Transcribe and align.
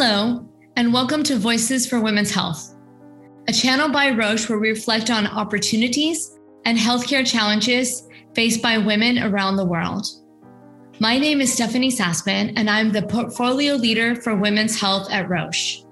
Hello, 0.00 0.48
and 0.76 0.92
welcome 0.92 1.24
to 1.24 1.36
Voices 1.36 1.84
for 1.84 1.98
Women's 1.98 2.30
Health, 2.30 2.76
a 3.48 3.52
channel 3.52 3.88
by 3.88 4.10
Roche 4.10 4.48
where 4.48 4.60
we 4.60 4.68
reflect 4.68 5.10
on 5.10 5.26
opportunities 5.26 6.38
and 6.64 6.78
healthcare 6.78 7.26
challenges 7.26 8.06
faced 8.32 8.62
by 8.62 8.78
women 8.78 9.18
around 9.18 9.56
the 9.56 9.64
world. 9.64 10.06
My 11.00 11.18
name 11.18 11.40
is 11.40 11.52
Stephanie 11.52 11.90
Sassman, 11.90 12.52
and 12.54 12.70
I'm 12.70 12.92
the 12.92 13.02
portfolio 13.02 13.74
leader 13.74 14.14
for 14.14 14.36
women's 14.36 14.80
health 14.80 15.10
at 15.10 15.28
Roche. 15.28 15.82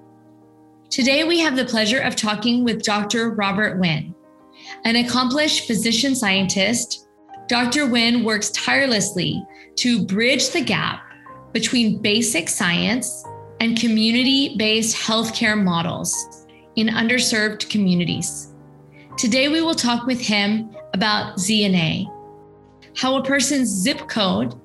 Today, 0.89 1.25
we 1.25 1.41
have 1.41 1.57
the 1.57 1.65
pleasure 1.65 1.99
of 1.99 2.15
talking 2.15 2.63
with 2.63 2.83
Dr. 2.83 3.31
Robert 3.31 3.77
Winn. 3.77 4.15
An 4.85 4.95
accomplished 4.95 5.67
physician 5.67 6.15
scientist, 6.15 7.09
Dr. 7.49 7.87
Winn 7.87 8.23
works 8.23 8.51
tirelessly 8.51 9.43
to 9.75 10.05
bridge 10.05 10.51
the 10.51 10.63
gap 10.63 11.01
between 11.51 12.01
basic 12.01 12.47
science 12.47 13.25
and 13.59 13.79
community 13.79 14.55
based 14.57 14.95
healthcare 14.95 15.61
models 15.61 16.45
in 16.75 16.87
underserved 16.87 17.69
communities. 17.69 18.53
Today, 19.17 19.49
we 19.49 19.61
will 19.61 19.75
talk 19.75 20.05
with 20.05 20.21
him 20.21 20.75
about 20.93 21.37
ZNA, 21.37 22.05
how 22.95 23.17
a 23.17 23.23
person's 23.23 23.69
zip 23.69 24.07
code 24.07 24.59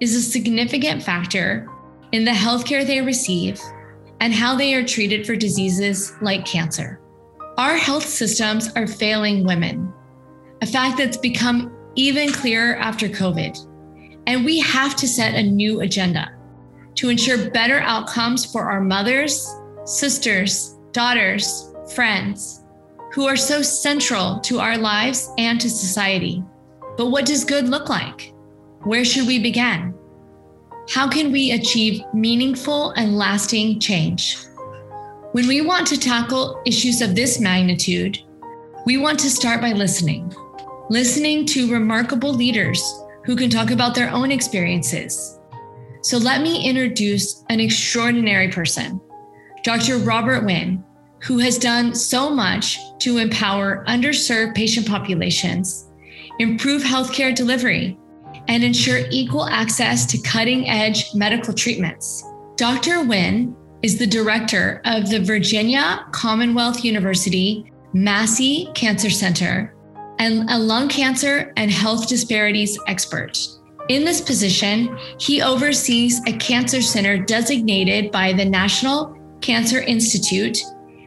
is 0.00 0.14
a 0.14 0.20
significant 0.20 1.02
factor 1.02 1.68
in 2.12 2.24
the 2.24 2.30
healthcare 2.30 2.86
they 2.86 3.00
receive 3.00 3.60
and 4.20 4.34
how 4.34 4.54
they 4.54 4.74
are 4.74 4.84
treated 4.84 5.26
for 5.26 5.34
diseases 5.34 6.12
like 6.20 6.44
cancer. 6.44 7.00
Our 7.58 7.76
health 7.76 8.04
systems 8.04 8.70
are 8.76 8.86
failing 8.86 9.44
women, 9.44 9.92
a 10.60 10.66
fact 10.66 10.98
that's 10.98 11.16
become 11.16 11.74
even 11.94 12.30
clearer 12.32 12.76
after 12.76 13.08
COVID. 13.08 13.56
And 14.26 14.44
we 14.44 14.58
have 14.60 14.94
to 14.96 15.08
set 15.08 15.34
a 15.34 15.42
new 15.42 15.80
agenda 15.80 16.35
to 16.96 17.10
ensure 17.10 17.50
better 17.50 17.80
outcomes 17.80 18.44
for 18.44 18.70
our 18.70 18.80
mothers, 18.80 19.54
sisters, 19.84 20.78
daughters, 20.92 21.72
friends, 21.94 22.64
who 23.12 23.26
are 23.26 23.36
so 23.36 23.62
central 23.62 24.40
to 24.40 24.58
our 24.58 24.76
lives 24.76 25.30
and 25.38 25.60
to 25.60 25.70
society. 25.70 26.42
But 26.96 27.10
what 27.10 27.26
does 27.26 27.44
good 27.44 27.68
look 27.68 27.88
like? 27.88 28.32
Where 28.84 29.04
should 29.04 29.26
we 29.26 29.38
begin? 29.38 29.94
How 30.88 31.08
can 31.08 31.32
we 31.32 31.52
achieve 31.52 32.02
meaningful 32.14 32.90
and 32.92 33.16
lasting 33.16 33.80
change? 33.80 34.38
When 35.32 35.48
we 35.48 35.60
want 35.60 35.86
to 35.88 35.98
tackle 35.98 36.62
issues 36.64 37.02
of 37.02 37.14
this 37.14 37.40
magnitude, 37.40 38.18
we 38.86 38.96
want 38.96 39.18
to 39.20 39.30
start 39.30 39.60
by 39.60 39.72
listening. 39.72 40.32
Listening 40.88 41.44
to 41.46 41.70
remarkable 41.70 42.32
leaders 42.32 42.82
who 43.24 43.34
can 43.34 43.50
talk 43.50 43.70
about 43.70 43.94
their 43.94 44.10
own 44.10 44.30
experiences 44.30 45.35
so 46.06 46.18
let 46.18 46.40
me 46.40 46.64
introduce 46.64 47.42
an 47.48 47.58
extraordinary 47.58 48.46
person, 48.48 49.00
Dr. 49.64 49.98
Robert 49.98 50.44
Winn, 50.44 50.84
who 51.20 51.38
has 51.38 51.58
done 51.58 51.96
so 51.96 52.30
much 52.30 52.78
to 53.00 53.18
empower 53.18 53.84
underserved 53.88 54.54
patient 54.54 54.86
populations, 54.86 55.90
improve 56.38 56.84
healthcare 56.84 57.34
delivery, 57.34 57.98
and 58.46 58.62
ensure 58.62 59.00
equal 59.10 59.48
access 59.48 60.06
to 60.06 60.18
cutting 60.18 60.68
edge 60.68 61.12
medical 61.12 61.52
treatments. 61.52 62.22
Dr. 62.54 63.02
Winn 63.02 63.56
is 63.82 63.98
the 63.98 64.06
director 64.06 64.80
of 64.84 65.10
the 65.10 65.18
Virginia 65.18 66.06
Commonwealth 66.12 66.84
University 66.84 67.72
Massey 67.94 68.68
Cancer 68.76 69.10
Center 69.10 69.74
and 70.20 70.48
a 70.50 70.56
lung 70.56 70.88
cancer 70.88 71.52
and 71.56 71.68
health 71.68 72.06
disparities 72.06 72.78
expert. 72.86 73.36
In 73.88 74.04
this 74.04 74.20
position, 74.20 74.98
he 75.18 75.42
oversees 75.42 76.20
a 76.26 76.32
cancer 76.32 76.82
center 76.82 77.18
designated 77.18 78.10
by 78.10 78.32
the 78.32 78.44
National 78.44 79.16
Cancer 79.40 79.80
Institute 79.80 80.58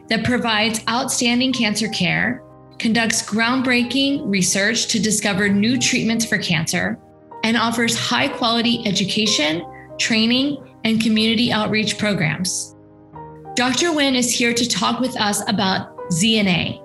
that 0.08 0.24
provides 0.24 0.80
outstanding 0.88 1.52
cancer 1.52 1.88
care, 1.88 2.42
conducts 2.78 3.22
groundbreaking 3.22 4.22
research 4.24 4.86
to 4.88 4.98
discover 4.98 5.48
new 5.48 5.78
treatments 5.78 6.24
for 6.24 6.38
cancer, 6.38 6.98
and 7.44 7.56
offers 7.56 7.98
high 7.98 8.28
quality 8.28 8.82
education, 8.86 9.62
training, 9.98 10.56
and 10.84 11.02
community 11.02 11.52
outreach 11.52 11.98
programs. 11.98 12.74
Dr. 13.56 13.92
Winn 13.92 14.14
is 14.14 14.32
here 14.32 14.54
to 14.54 14.66
talk 14.66 15.00
with 15.00 15.20
us 15.20 15.46
about 15.48 15.94
ZNA, 16.08 16.80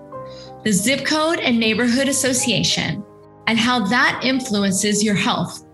the 0.65 0.73
Zip 0.73 1.05
Code 1.05 1.39
and 1.39 1.57
Neighborhood 1.57 2.09
Association, 2.09 3.01
and 3.47 3.57
how 3.57 3.87
that 3.87 4.19
influences 4.23 5.01
your 5.01 5.15
health 5.15 5.64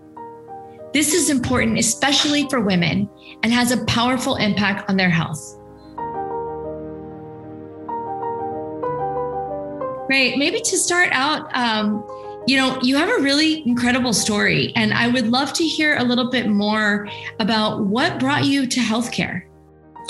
this 0.92 1.14
is 1.14 1.30
important, 1.30 1.78
especially 1.78 2.46
for 2.48 2.60
women, 2.60 3.08
and 3.42 3.52
has 3.52 3.72
a 3.72 3.84
powerful 3.86 4.36
impact 4.36 4.88
on 4.90 4.96
their 4.96 5.10
health. 5.10 5.58
Great. 10.06 10.36
Maybe 10.36 10.60
to 10.60 10.76
start 10.76 11.08
out, 11.12 11.48
um, 11.56 12.06
you 12.46 12.56
know, 12.56 12.78
you 12.82 12.96
have 12.96 13.08
a 13.08 13.22
really 13.22 13.66
incredible 13.66 14.12
story, 14.12 14.72
and 14.76 14.92
I 14.92 15.08
would 15.08 15.28
love 15.28 15.54
to 15.54 15.64
hear 15.64 15.96
a 15.96 16.04
little 16.04 16.30
bit 16.30 16.48
more 16.48 17.08
about 17.38 17.86
what 17.86 18.20
brought 18.20 18.44
you 18.44 18.66
to 18.66 18.80
healthcare. 18.80 19.44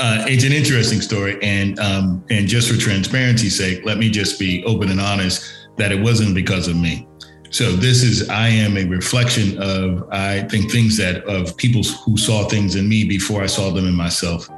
Uh, 0.00 0.24
it's 0.26 0.42
an 0.42 0.52
interesting 0.52 1.00
story, 1.00 1.38
and 1.42 1.78
um, 1.78 2.24
and 2.30 2.48
just 2.48 2.68
for 2.68 2.76
transparency's 2.76 3.56
sake, 3.56 3.84
let 3.84 3.98
me 3.98 4.10
just 4.10 4.40
be 4.40 4.64
open 4.64 4.90
and 4.90 5.00
honest 5.00 5.44
that 5.76 5.92
it 5.92 6.02
wasn't 6.02 6.34
because 6.34 6.66
of 6.66 6.76
me. 6.76 7.06
So 7.52 7.72
this 7.72 8.02
is 8.02 8.30
I 8.30 8.48
am 8.48 8.78
a 8.78 8.84
reflection 8.84 9.62
of 9.62 10.08
I 10.10 10.40
think 10.44 10.72
things 10.72 10.96
that 10.96 11.22
of 11.24 11.54
people 11.58 11.82
who 11.82 12.16
saw 12.16 12.48
things 12.48 12.76
in 12.76 12.88
me 12.88 13.04
before 13.04 13.42
I 13.42 13.46
saw 13.46 13.70
them 13.70 13.86
in 13.86 13.94
myself. 13.94 14.48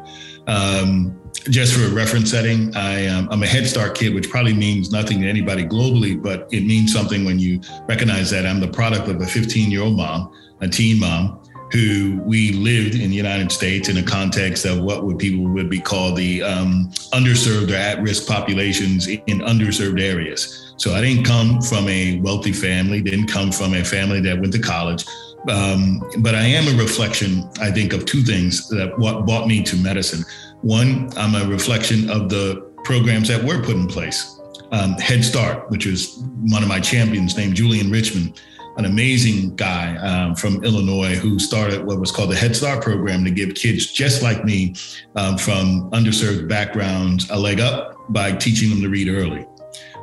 Um, 0.46 1.20
just 1.50 1.74
for 1.74 1.84
a 1.86 1.90
reference 1.90 2.30
setting, 2.30 2.74
I 2.76 3.00
am 3.00 3.28
I'm 3.32 3.42
a 3.42 3.48
Head 3.48 3.66
Start 3.66 3.96
kid, 3.96 4.14
which 4.14 4.30
probably 4.30 4.54
means 4.54 4.92
nothing 4.92 5.22
to 5.22 5.28
anybody 5.28 5.64
globally, 5.64 6.22
but 6.22 6.46
it 6.52 6.64
means 6.64 6.92
something 6.92 7.24
when 7.24 7.40
you 7.40 7.60
recognize 7.88 8.30
that 8.30 8.46
I'm 8.46 8.60
the 8.60 8.68
product 8.68 9.08
of 9.08 9.20
a 9.20 9.26
15 9.26 9.72
year 9.72 9.82
old 9.82 9.96
mom, 9.96 10.32
a 10.60 10.68
teen 10.68 11.00
mom, 11.00 11.40
who 11.72 12.22
we 12.24 12.52
lived 12.52 12.94
in 12.94 13.10
the 13.10 13.16
United 13.16 13.50
States 13.50 13.88
in 13.88 13.96
a 13.96 14.04
context 14.04 14.64
of 14.66 14.78
what 14.78 15.02
would 15.02 15.18
people 15.18 15.48
would 15.48 15.68
be 15.68 15.80
called 15.80 16.16
the 16.16 16.44
um, 16.44 16.92
underserved 17.12 17.72
or 17.72 17.74
at 17.74 18.00
risk 18.00 18.28
populations 18.28 19.08
in 19.08 19.40
underserved 19.40 20.00
areas. 20.00 20.63
So 20.76 20.94
I 20.94 21.00
didn't 21.00 21.24
come 21.24 21.60
from 21.60 21.88
a 21.88 22.20
wealthy 22.20 22.52
family, 22.52 23.00
didn't 23.00 23.28
come 23.28 23.52
from 23.52 23.74
a 23.74 23.84
family 23.84 24.20
that 24.20 24.40
went 24.40 24.52
to 24.52 24.58
college. 24.58 25.04
Um, 25.48 26.02
but 26.18 26.34
I 26.34 26.42
am 26.42 26.74
a 26.74 26.80
reflection, 26.80 27.48
I 27.60 27.70
think, 27.70 27.92
of 27.92 28.06
two 28.06 28.22
things 28.22 28.68
that 28.68 28.98
what 28.98 29.26
brought 29.26 29.46
me 29.46 29.62
to 29.64 29.76
medicine. 29.76 30.24
One, 30.62 31.10
I'm 31.16 31.34
a 31.34 31.46
reflection 31.46 32.10
of 32.10 32.28
the 32.28 32.72
programs 32.84 33.28
that 33.28 33.42
were 33.42 33.62
put 33.62 33.76
in 33.76 33.86
place. 33.86 34.40
Um, 34.72 34.92
Head 34.94 35.24
Start, 35.24 35.70
which 35.70 35.86
is 35.86 36.22
one 36.48 36.62
of 36.62 36.68
my 36.68 36.80
champions 36.80 37.36
named 37.36 37.54
Julius 37.54 37.86
Richmond, 37.86 38.40
an 38.76 38.86
amazing 38.86 39.54
guy 39.54 39.96
um, 39.98 40.34
from 40.34 40.64
Illinois 40.64 41.14
who 41.14 41.38
started 41.38 41.84
what 41.84 42.00
was 42.00 42.10
called 42.10 42.30
the 42.30 42.36
Head 42.36 42.56
Start 42.56 42.82
program 42.82 43.24
to 43.24 43.30
give 43.30 43.54
kids 43.54 43.86
just 43.86 44.22
like 44.22 44.44
me 44.44 44.74
um, 45.14 45.38
from 45.38 45.90
underserved 45.90 46.48
backgrounds 46.48 47.30
a 47.30 47.38
leg 47.38 47.60
up 47.60 47.96
by 48.08 48.32
teaching 48.32 48.70
them 48.70 48.80
to 48.80 48.88
read 48.88 49.08
early. 49.08 49.46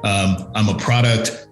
Um, 0.04 0.52
I'm 0.56 0.70
a 0.70 0.78
product 0.78 1.48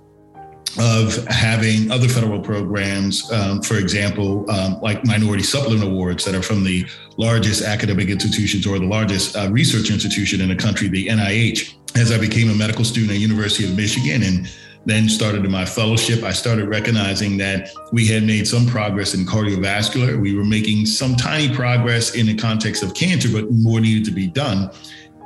of 0.77 1.25
having 1.27 1.91
other 1.91 2.07
federal 2.07 2.39
programs, 2.39 3.29
um, 3.31 3.61
for 3.61 3.77
example, 3.77 4.49
um, 4.51 4.79
like 4.81 5.03
Minority 5.05 5.43
Supplement 5.43 5.83
Awards 5.83 6.23
that 6.25 6.35
are 6.35 6.43
from 6.43 6.63
the 6.63 6.85
largest 7.17 7.63
academic 7.63 8.09
institutions 8.09 8.67
or 8.67 8.77
the 8.77 8.85
largest 8.85 9.35
uh, 9.35 9.49
research 9.51 9.89
institution 9.89 10.41
in 10.41 10.49
the 10.49 10.55
country, 10.55 10.87
the 10.87 11.07
NIH. 11.07 11.75
As 11.95 12.11
I 12.11 12.19
became 12.19 12.49
a 12.51 12.55
medical 12.55 12.85
student 12.85 13.11
at 13.11 13.17
University 13.17 13.65
of 13.65 13.75
Michigan 13.75 14.21
and 14.23 14.49
then 14.85 15.09
started 15.09 15.43
my 15.49 15.65
fellowship, 15.65 16.23
I 16.23 16.31
started 16.31 16.69
recognizing 16.69 17.37
that 17.37 17.69
we 17.91 18.07
had 18.07 18.23
made 18.23 18.47
some 18.47 18.65
progress 18.67 19.15
in 19.15 19.25
cardiovascular. 19.25 20.19
We 20.19 20.35
were 20.35 20.45
making 20.45 20.85
some 20.85 21.15
tiny 21.15 21.53
progress 21.53 22.15
in 22.15 22.27
the 22.27 22.35
context 22.35 22.83
of 22.83 22.93
cancer, 22.93 23.29
but 23.31 23.51
more 23.51 23.81
needed 23.81 24.05
to 24.05 24.11
be 24.11 24.27
done. 24.27 24.71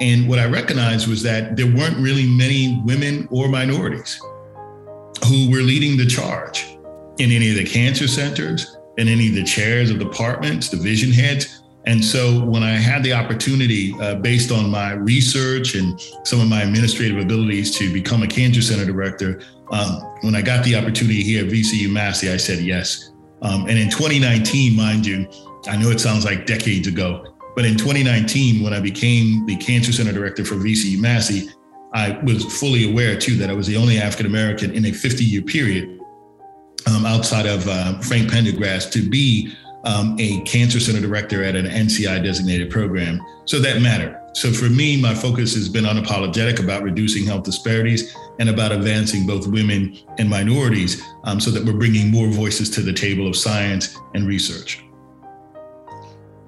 And 0.01 0.27
what 0.27 0.39
I 0.39 0.45
recognized 0.45 1.07
was 1.07 1.21
that 1.23 1.55
there 1.55 1.67
weren't 1.67 1.97
really 1.97 2.27
many 2.27 2.81
women 2.83 3.27
or 3.31 3.47
minorities 3.47 4.19
who 5.27 5.49
were 5.49 5.61
leading 5.61 5.97
the 5.97 6.05
charge 6.05 6.77
in 7.19 7.31
any 7.31 7.51
of 7.51 7.57
the 7.57 7.65
cancer 7.65 8.07
centers, 8.07 8.77
in 8.97 9.07
any 9.07 9.29
of 9.29 9.35
the 9.35 9.43
chairs 9.43 9.89
of 9.89 9.99
departments, 9.99 10.69
division 10.69 11.11
heads. 11.11 11.63
And 11.85 12.03
so 12.03 12.43
when 12.45 12.63
I 12.63 12.71
had 12.71 13.03
the 13.03 13.13
opportunity, 13.13 13.93
uh, 13.99 14.15
based 14.15 14.51
on 14.51 14.69
my 14.69 14.93
research 14.93 15.75
and 15.75 15.99
some 16.23 16.39
of 16.39 16.47
my 16.47 16.61
administrative 16.61 17.17
abilities, 17.17 17.77
to 17.77 17.91
become 17.91 18.23
a 18.23 18.27
cancer 18.27 18.61
center 18.61 18.85
director, 18.85 19.41
um, 19.71 20.01
when 20.21 20.35
I 20.35 20.41
got 20.41 20.63
the 20.63 20.75
opportunity 20.75 21.23
here 21.23 21.45
at 21.45 21.51
VCU 21.51 21.91
Massey, 21.91 22.31
I 22.31 22.37
said 22.37 22.59
yes. 22.59 23.11
Um, 23.41 23.67
and 23.67 23.77
in 23.77 23.89
2019, 23.89 24.75
mind 24.75 25.05
you, 25.05 25.27
I 25.67 25.75
know 25.75 25.89
it 25.89 25.99
sounds 25.99 26.25
like 26.25 26.45
decades 26.45 26.87
ago, 26.87 27.32
but 27.55 27.65
in 27.65 27.77
2019, 27.77 28.63
when 28.63 28.73
I 28.73 28.79
became 28.79 29.45
the 29.45 29.55
cancer 29.57 29.91
center 29.91 30.11
director 30.11 30.43
for 30.43 30.55
VCU 30.55 30.99
Massey, 30.99 31.49
I 31.93 32.19
was 32.23 32.45
fully 32.59 32.89
aware 32.89 33.15
too 33.17 33.35
that 33.37 33.49
I 33.49 33.53
was 33.53 33.67
the 33.67 33.77
only 33.77 33.99
African 33.99 34.25
American 34.25 34.71
in 34.71 34.85
a 34.85 34.91
50 34.91 35.23
year 35.23 35.41
period 35.43 35.99
um, 36.87 37.05
outside 37.05 37.45
of 37.45 37.67
uh, 37.67 37.99
Frank 37.99 38.31
Pendergrass 38.31 38.91
to 38.91 39.07
be 39.07 39.53
um, 39.83 40.15
a 40.19 40.41
cancer 40.41 40.79
center 40.79 41.01
director 41.01 41.43
at 41.43 41.55
an 41.55 41.65
NCI 41.65 42.23
designated 42.23 42.69
program. 42.69 43.21
So 43.45 43.59
that 43.59 43.81
mattered. 43.81 44.19
So 44.33 44.51
for 44.51 44.69
me, 44.69 44.99
my 44.99 45.13
focus 45.13 45.53
has 45.53 45.69
been 45.69 45.83
unapologetic 45.83 46.59
about 46.59 46.81
reducing 46.81 47.25
health 47.25 47.43
disparities 47.43 48.15
and 48.39 48.49
about 48.49 48.71
advancing 48.71 49.27
both 49.27 49.45
women 49.45 49.95
and 50.17 50.27
minorities 50.27 51.03
um, 51.25 51.39
so 51.39 51.51
that 51.51 51.63
we're 51.63 51.77
bringing 51.77 52.09
more 52.09 52.27
voices 52.27 52.69
to 52.71 52.81
the 52.81 52.93
table 52.93 53.27
of 53.27 53.35
science 53.35 53.95
and 54.15 54.25
research. 54.25 54.83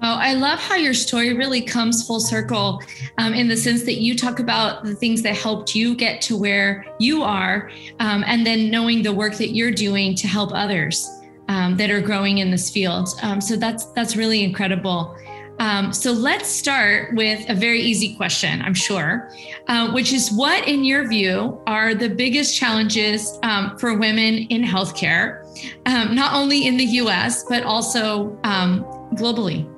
Oh, 0.08 0.18
I 0.20 0.34
love 0.34 0.60
how 0.60 0.76
your 0.76 0.94
story 0.94 1.34
really 1.34 1.60
comes 1.60 2.06
full 2.06 2.20
circle 2.20 2.80
um, 3.18 3.34
in 3.34 3.48
the 3.48 3.56
sense 3.56 3.82
that 3.82 4.00
you 4.00 4.16
talk 4.16 4.38
about 4.38 4.84
the 4.84 4.94
things 4.94 5.20
that 5.22 5.34
helped 5.34 5.74
you 5.74 5.96
get 5.96 6.22
to 6.22 6.36
where 6.36 6.86
you 7.00 7.24
are, 7.24 7.72
um, 7.98 8.22
and 8.24 8.46
then 8.46 8.70
knowing 8.70 9.02
the 9.02 9.12
work 9.12 9.34
that 9.34 9.48
you're 9.48 9.72
doing 9.72 10.14
to 10.14 10.28
help 10.28 10.52
others 10.54 11.10
um, 11.48 11.76
that 11.76 11.90
are 11.90 12.00
growing 12.00 12.38
in 12.38 12.52
this 12.52 12.70
field. 12.70 13.08
Um, 13.22 13.40
so 13.40 13.56
that's 13.56 13.86
that's 13.96 14.14
really 14.14 14.44
incredible. 14.44 15.16
Um, 15.58 15.92
so 15.92 16.12
let's 16.12 16.48
start 16.48 17.16
with 17.16 17.44
a 17.50 17.54
very 17.54 17.80
easy 17.80 18.14
question, 18.14 18.62
I'm 18.62 18.74
sure, 18.74 19.32
uh, 19.66 19.90
which 19.90 20.12
is 20.12 20.30
what, 20.30 20.68
in 20.68 20.84
your 20.84 21.08
view, 21.08 21.60
are 21.66 21.96
the 21.96 22.10
biggest 22.10 22.56
challenges 22.56 23.40
um, 23.42 23.76
for 23.76 23.98
women 23.98 24.34
in 24.50 24.62
healthcare, 24.62 25.42
not 25.84 26.32
only 26.32 26.68
in 26.68 26.76
the 26.76 26.84
U.S. 27.02 27.42
but 27.48 27.64
also 27.64 28.38
globally? 29.16 29.68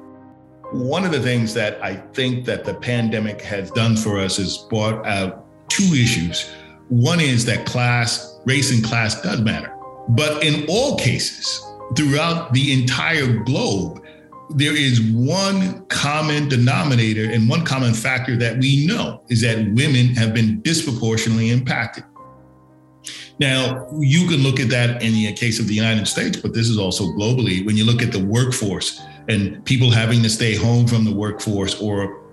One 0.71 1.07
of 1.07 1.13
the 1.13 1.21
things 1.21 1.55
that 1.55 1.83
I 1.83 1.97
think 1.97 2.45
that 2.45 2.67
the 2.67 2.75
pandemic 2.75 3.41
has 3.41 3.71
done 3.71 3.97
for 3.97 4.19
us 4.19 4.39
is 4.39 4.59
brought 4.69 5.07
out 5.07 5.47
two 5.71 5.95
issues. 5.95 6.51
One 6.91 7.21
is 7.21 7.47
that 7.47 7.65
class, 7.65 8.39
race 8.45 8.71
and 8.71 8.85
class 8.85 9.23
does 9.23 9.41
matter. 9.41 9.75
But 10.11 10.45
in 10.45 10.67
all 10.69 10.99
cases, 10.99 11.67
throughout 11.97 12.53
the 12.53 12.73
entire 12.73 13.33
globe, 13.45 14.05
there 14.51 14.77
is 14.77 15.01
one 15.01 15.87
common 15.87 16.51
denominator 16.51 17.31
and 17.31 17.49
one 17.49 17.65
common 17.65 17.95
factor 17.95 18.37
that 18.37 18.59
we 18.59 18.87
know 18.87 19.23
is 19.31 19.41
that 19.41 19.59
women 19.73 20.09
have 20.17 20.35
been 20.35 20.61
disproportionately 20.61 21.49
impacted. 21.49 22.05
Now, 23.41 23.89
you 23.99 24.27
can 24.29 24.43
look 24.43 24.61
at 24.61 24.69
that 24.69 25.03
in 25.03 25.13
the 25.13 25.33
case 25.33 25.61
of 25.61 25.67
the 25.67 25.75
United 25.75 26.07
States, 26.09 26.37
but 26.37 26.53
this 26.53 26.69
is 26.69 26.77
also 26.77 27.05
globally. 27.05 27.65
When 27.65 27.77
you 27.77 27.85
look 27.85 28.03
at 28.03 28.13
the 28.13 28.23
workforce, 28.23 29.01
and 29.29 29.65
people 29.65 29.91
having 29.91 30.23
to 30.23 30.31
stay 30.31 30.55
home 30.55 30.87
from 30.87 31.05
the 31.05 31.13
workforce 31.13 31.81
or 31.81 32.25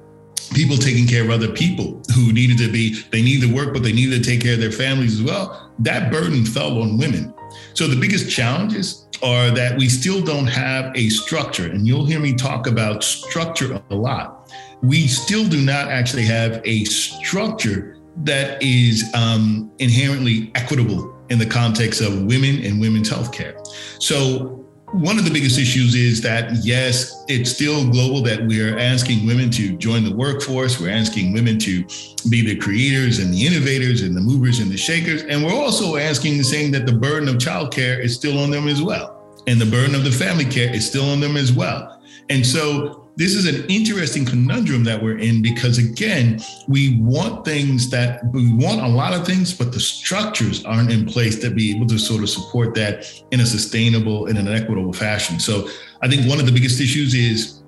people 0.53 0.77
taking 0.77 1.07
care 1.07 1.23
of 1.23 1.29
other 1.29 1.51
people 1.51 2.01
who 2.13 2.31
needed 2.31 2.57
to 2.57 2.71
be 2.71 3.01
they 3.11 3.21
needed 3.21 3.47
to 3.47 3.53
work 3.53 3.73
but 3.73 3.83
they 3.83 3.91
needed 3.91 4.23
to 4.23 4.29
take 4.29 4.41
care 4.41 4.53
of 4.53 4.59
their 4.59 4.71
families 4.71 5.19
as 5.19 5.23
well. 5.23 5.71
That 5.79 6.11
burden 6.11 6.45
fell 6.45 6.81
on 6.81 6.97
women. 6.97 7.33
So 7.73 7.87
the 7.87 7.99
biggest 7.99 8.29
challenges 8.29 9.07
are 9.23 9.49
that 9.51 9.77
we 9.77 9.89
still 9.89 10.21
don't 10.21 10.47
have 10.47 10.95
a 10.95 11.09
structure 11.09 11.65
and 11.65 11.87
you'll 11.87 12.05
hear 12.05 12.19
me 12.19 12.33
talk 12.33 12.67
about 12.67 13.03
structure 13.03 13.81
a 13.89 13.95
lot. 13.95 14.51
We 14.81 15.07
still 15.07 15.47
do 15.47 15.61
not 15.61 15.89
actually 15.89 16.25
have 16.25 16.61
a 16.63 16.83
structure 16.85 17.97
that 18.23 18.61
is 18.61 19.03
um, 19.13 19.71
inherently 19.79 20.51
equitable 20.55 21.13
in 21.29 21.39
the 21.39 21.45
context 21.45 22.01
of 22.01 22.23
women 22.23 22.63
and 22.63 22.79
women's 22.79 23.09
healthcare. 23.09 23.65
So 23.99 24.64
one 24.99 25.17
of 25.17 25.25
the 25.25 25.31
biggest 25.31 25.59
issues 25.59 25.93
is 25.93 26.21
that 26.21 26.51
yes, 26.63 27.25
it's 27.27 27.51
still 27.51 27.89
global 27.89 28.21
that 28.21 28.45
we're 28.45 28.77
asking 28.77 29.27
women 29.27 29.49
to 29.51 29.75
join 29.77 30.03
the 30.03 30.15
workforce. 30.15 30.79
We're 30.79 30.91
asking 30.91 31.33
women 31.33 31.59
to 31.59 31.83
be 32.29 32.41
the 32.41 32.55
creators 32.55 33.19
and 33.19 33.33
the 33.33 33.45
innovators 33.45 34.01
and 34.01 34.15
the 34.15 34.21
movers 34.21 34.59
and 34.59 34.71
the 34.71 34.77
shakers. 34.77 35.23
And 35.23 35.43
we're 35.43 35.53
also 35.53 35.97
asking 35.97 36.41
saying 36.43 36.71
that 36.71 36.85
the 36.85 36.93
burden 36.93 37.27
of 37.27 37.35
childcare 37.35 37.99
is 37.99 38.15
still 38.15 38.39
on 38.39 38.51
them 38.51 38.67
as 38.67 38.81
well. 38.81 39.21
And 39.47 39.59
the 39.59 39.65
burden 39.65 39.95
of 39.95 40.03
the 40.03 40.11
family 40.11 40.45
care 40.45 40.73
is 40.73 40.87
still 40.87 41.09
on 41.09 41.19
them 41.19 41.35
as 41.35 41.51
well. 41.51 42.01
And 42.29 42.45
so 42.45 43.04
this 43.17 43.33
is 43.33 43.45
an 43.47 43.65
interesting 43.69 44.25
conundrum 44.25 44.83
that 44.83 45.01
we're 45.01 45.17
in 45.17 45.41
because 45.41 45.77
again 45.77 46.41
we 46.67 46.99
want 46.99 47.45
things 47.45 47.89
that 47.89 48.21
we 48.33 48.51
want 48.53 48.81
a 48.81 48.87
lot 48.87 49.13
of 49.13 49.25
things 49.25 49.53
but 49.53 49.71
the 49.71 49.79
structures 49.79 50.65
aren't 50.65 50.91
in 50.91 51.05
place 51.05 51.39
to 51.39 51.49
be 51.49 51.75
able 51.75 51.87
to 51.87 51.97
sort 51.97 52.21
of 52.21 52.29
support 52.29 52.73
that 52.75 53.23
in 53.31 53.39
a 53.39 53.45
sustainable 53.45 54.27
and 54.27 54.37
an 54.37 54.47
equitable 54.47 54.93
fashion. 54.93 55.39
So 55.39 55.69
i 56.01 56.07
think 56.07 56.27
one 56.27 56.39
of 56.39 56.45
the 56.45 56.51
biggest 56.51 56.79
issues 56.81 57.13
is 57.13 57.63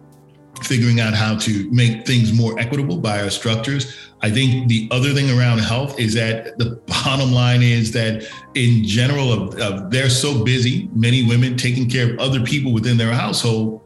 figuring 0.63 0.99
out 0.99 1.13
how 1.13 1.38
to 1.38 1.69
make 1.71 2.05
things 2.05 2.33
more 2.33 2.59
equitable 2.59 2.97
by 2.97 3.21
our 3.21 3.29
structures. 3.29 3.95
I 4.21 4.31
think 4.31 4.67
the 4.67 4.88
other 4.91 5.13
thing 5.13 5.29
around 5.38 5.59
health 5.59 5.99
is 5.99 6.15
that 6.15 6.57
the 6.57 6.81
bottom 6.88 7.31
line 7.31 7.61
is 7.61 7.91
that 7.91 8.27
in 8.55 8.83
general 8.83 9.31
of, 9.31 9.59
of 9.59 9.91
they're 9.91 10.09
so 10.09 10.44
busy 10.44 10.89
many 10.94 11.23
women 11.23 11.55
taking 11.57 11.88
care 11.88 12.11
of 12.11 12.19
other 12.19 12.44
people 12.44 12.73
within 12.73 12.97
their 12.97 13.13
household 13.13 13.81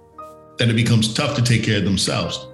that 0.61 0.69
it 0.69 0.75
becomes 0.75 1.11
tough 1.11 1.35
to 1.35 1.41
take 1.41 1.63
care 1.63 1.79
of 1.79 1.85
themselves. 1.85 2.45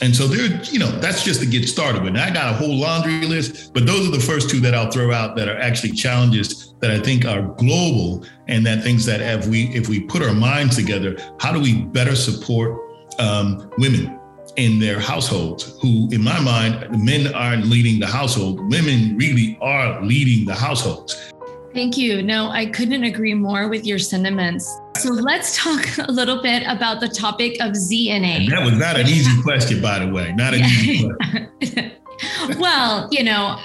And 0.00 0.14
so 0.14 0.28
there, 0.28 0.62
you 0.70 0.78
know, 0.78 0.92
that's 1.00 1.24
just 1.24 1.40
to 1.40 1.46
get 1.46 1.68
started 1.68 2.04
with. 2.04 2.10
And 2.10 2.20
I 2.20 2.30
got 2.30 2.52
a 2.52 2.56
whole 2.56 2.76
laundry 2.76 3.26
list, 3.26 3.74
but 3.74 3.84
those 3.84 4.06
are 4.06 4.12
the 4.12 4.20
first 4.20 4.48
two 4.48 4.60
that 4.60 4.76
I'll 4.76 4.92
throw 4.92 5.12
out 5.12 5.34
that 5.34 5.48
are 5.48 5.58
actually 5.58 5.90
challenges 5.90 6.72
that 6.78 6.92
I 6.92 7.00
think 7.00 7.24
are 7.24 7.42
global 7.56 8.24
and 8.46 8.64
that 8.64 8.84
things 8.84 9.04
that 9.06 9.20
if 9.20 9.48
we 9.48 9.74
if 9.74 9.88
we 9.88 9.98
put 9.98 10.22
our 10.22 10.32
minds 10.32 10.76
together, 10.76 11.16
how 11.40 11.52
do 11.52 11.58
we 11.58 11.82
better 11.82 12.14
support 12.14 12.80
um, 13.18 13.68
women 13.78 14.20
in 14.54 14.78
their 14.78 15.00
households? 15.00 15.76
Who, 15.82 16.08
in 16.12 16.22
my 16.22 16.38
mind, 16.38 17.04
men 17.04 17.34
aren't 17.34 17.66
leading 17.66 17.98
the 17.98 18.06
household. 18.06 18.60
Women 18.70 19.16
really 19.16 19.58
are 19.60 20.00
leading 20.04 20.46
the 20.46 20.54
households. 20.54 21.32
Thank 21.74 21.96
you. 21.96 22.22
No, 22.22 22.50
I 22.50 22.66
couldn't 22.66 23.02
agree 23.02 23.34
more 23.34 23.66
with 23.66 23.84
your 23.84 23.98
sentiments. 23.98 24.78
So 24.98 25.12
let's 25.12 25.56
talk 25.56 25.86
a 26.08 26.10
little 26.10 26.42
bit 26.42 26.64
about 26.66 27.00
the 27.00 27.08
topic 27.08 27.60
of 27.60 27.72
ZNA. 27.72 28.46
And 28.46 28.52
that 28.52 28.64
was 28.64 28.76
not 28.76 28.98
an 28.98 29.06
easy 29.06 29.42
question, 29.42 29.80
by 29.80 30.00
the 30.00 30.08
way. 30.12 30.32
Not 30.32 30.54
an 30.54 30.60
easy 30.60 31.08
question. 31.08 31.92
well, 32.58 33.08
you 33.10 33.22
know, 33.22 33.60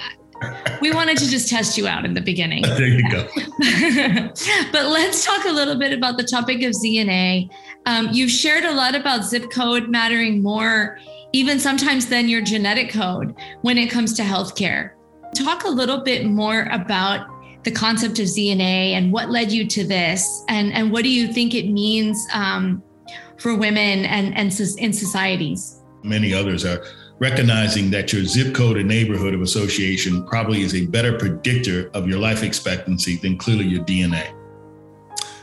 we 0.80 0.92
wanted 0.92 1.18
to 1.18 1.28
just 1.28 1.48
test 1.48 1.76
you 1.76 1.86
out 1.86 2.04
in 2.04 2.14
the 2.14 2.20
beginning. 2.20 2.62
there 2.62 2.86
you 2.86 3.10
go. 3.10 3.26
but 4.72 4.86
let's 4.86 5.24
talk 5.24 5.44
a 5.44 5.52
little 5.52 5.76
bit 5.76 5.92
about 5.92 6.16
the 6.16 6.24
topic 6.24 6.62
of 6.62 6.72
ZNA. 6.72 7.50
Um, 7.86 8.08
you've 8.12 8.30
shared 8.30 8.64
a 8.64 8.72
lot 8.72 8.94
about 8.94 9.24
zip 9.24 9.50
code 9.50 9.88
mattering 9.88 10.42
more, 10.42 10.98
even 11.32 11.58
sometimes 11.58 12.06
than 12.06 12.28
your 12.28 12.42
genetic 12.42 12.90
code 12.90 13.34
when 13.62 13.78
it 13.78 13.90
comes 13.90 14.14
to 14.14 14.22
healthcare. 14.22 14.92
Talk 15.34 15.64
a 15.64 15.68
little 15.68 16.02
bit 16.02 16.26
more 16.26 16.68
about 16.70 17.26
the 17.64 17.70
concept 17.70 18.18
of 18.18 18.26
ZNA 18.26 18.92
and 18.92 19.12
what 19.12 19.30
led 19.30 19.50
you 19.50 19.66
to 19.66 19.84
this, 19.84 20.44
and 20.48 20.72
and 20.72 20.92
what 20.92 21.02
do 21.02 21.10
you 21.10 21.32
think 21.32 21.54
it 21.54 21.68
means 21.68 22.26
um, 22.32 22.82
for 23.38 23.56
women 23.56 24.04
and 24.04 24.36
and 24.36 24.48
in 24.78 24.92
societies? 24.92 25.80
Many 26.02 26.34
others 26.34 26.64
are 26.64 26.84
recognizing 27.18 27.90
that 27.90 28.12
your 28.12 28.24
zip 28.24 28.54
code 28.54 28.76
and 28.76 28.88
neighborhood 28.88 29.34
of 29.34 29.40
association 29.40 30.26
probably 30.26 30.62
is 30.62 30.74
a 30.74 30.86
better 30.86 31.16
predictor 31.16 31.90
of 31.94 32.06
your 32.08 32.18
life 32.18 32.42
expectancy 32.42 33.16
than 33.16 33.38
clearly 33.38 33.64
your 33.64 33.82
DNA. 33.84 34.34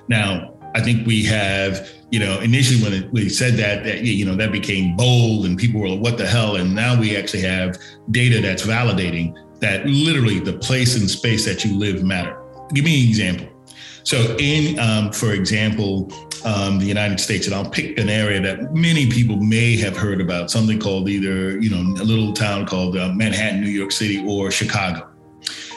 Now, 0.08 0.54
I 0.76 0.82
think 0.82 1.08
we 1.08 1.24
have, 1.26 1.90
you 2.12 2.20
know, 2.20 2.40
initially 2.40 2.82
when 2.84 3.12
we 3.12 3.30
said 3.30 3.56
that, 3.56 3.84
that, 3.84 4.02
you 4.04 4.26
know, 4.26 4.36
that 4.36 4.52
became 4.52 4.96
bold 4.96 5.46
and 5.46 5.58
people 5.58 5.82
were 5.82 5.90
like, 5.90 6.02
what 6.02 6.18
the 6.18 6.28
hell? 6.28 6.58
And 6.58 6.76
now 6.76 7.00
we 7.00 7.16
actually 7.18 7.42
have 7.42 7.78
data 8.12 8.42
that's 8.42 8.66
validating 8.66 9.36
that 9.62 9.86
literally 9.86 10.40
the 10.40 10.54
place 10.54 11.00
and 11.00 11.10
space 11.10 11.46
that 11.46 11.64
you 11.64 11.78
live 11.78 12.04
matter. 12.04 12.38
Give 12.74 12.84
me 12.84 13.04
an 13.04 13.10
example. 13.10 13.48
So, 14.04 14.36
in, 14.40 14.80
um, 14.80 15.12
for 15.12 15.34
example, 15.34 16.12
um, 16.44 16.80
the 16.80 16.86
United 16.86 17.20
States, 17.20 17.46
and 17.46 17.56
I'll 17.56 17.70
pick 17.70 18.00
an 18.00 18.10
area 18.10 18.42
that 18.42 18.74
many 18.74 19.10
people 19.10 19.38
may 19.38 19.78
have 19.78 19.96
heard 19.96 20.20
about, 20.20 20.50
something 20.50 20.80
called 20.80 21.08
either, 21.08 21.60
you 21.60 21.70
know, 21.70 22.02
a 22.02 22.04
little 22.04 22.34
town 22.34 22.66
called 22.66 22.98
uh, 22.98 23.14
Manhattan, 23.14 23.62
New 23.62 23.70
York 23.70 23.92
City, 23.92 24.24
or 24.28 24.50
Chicago. 24.50 25.08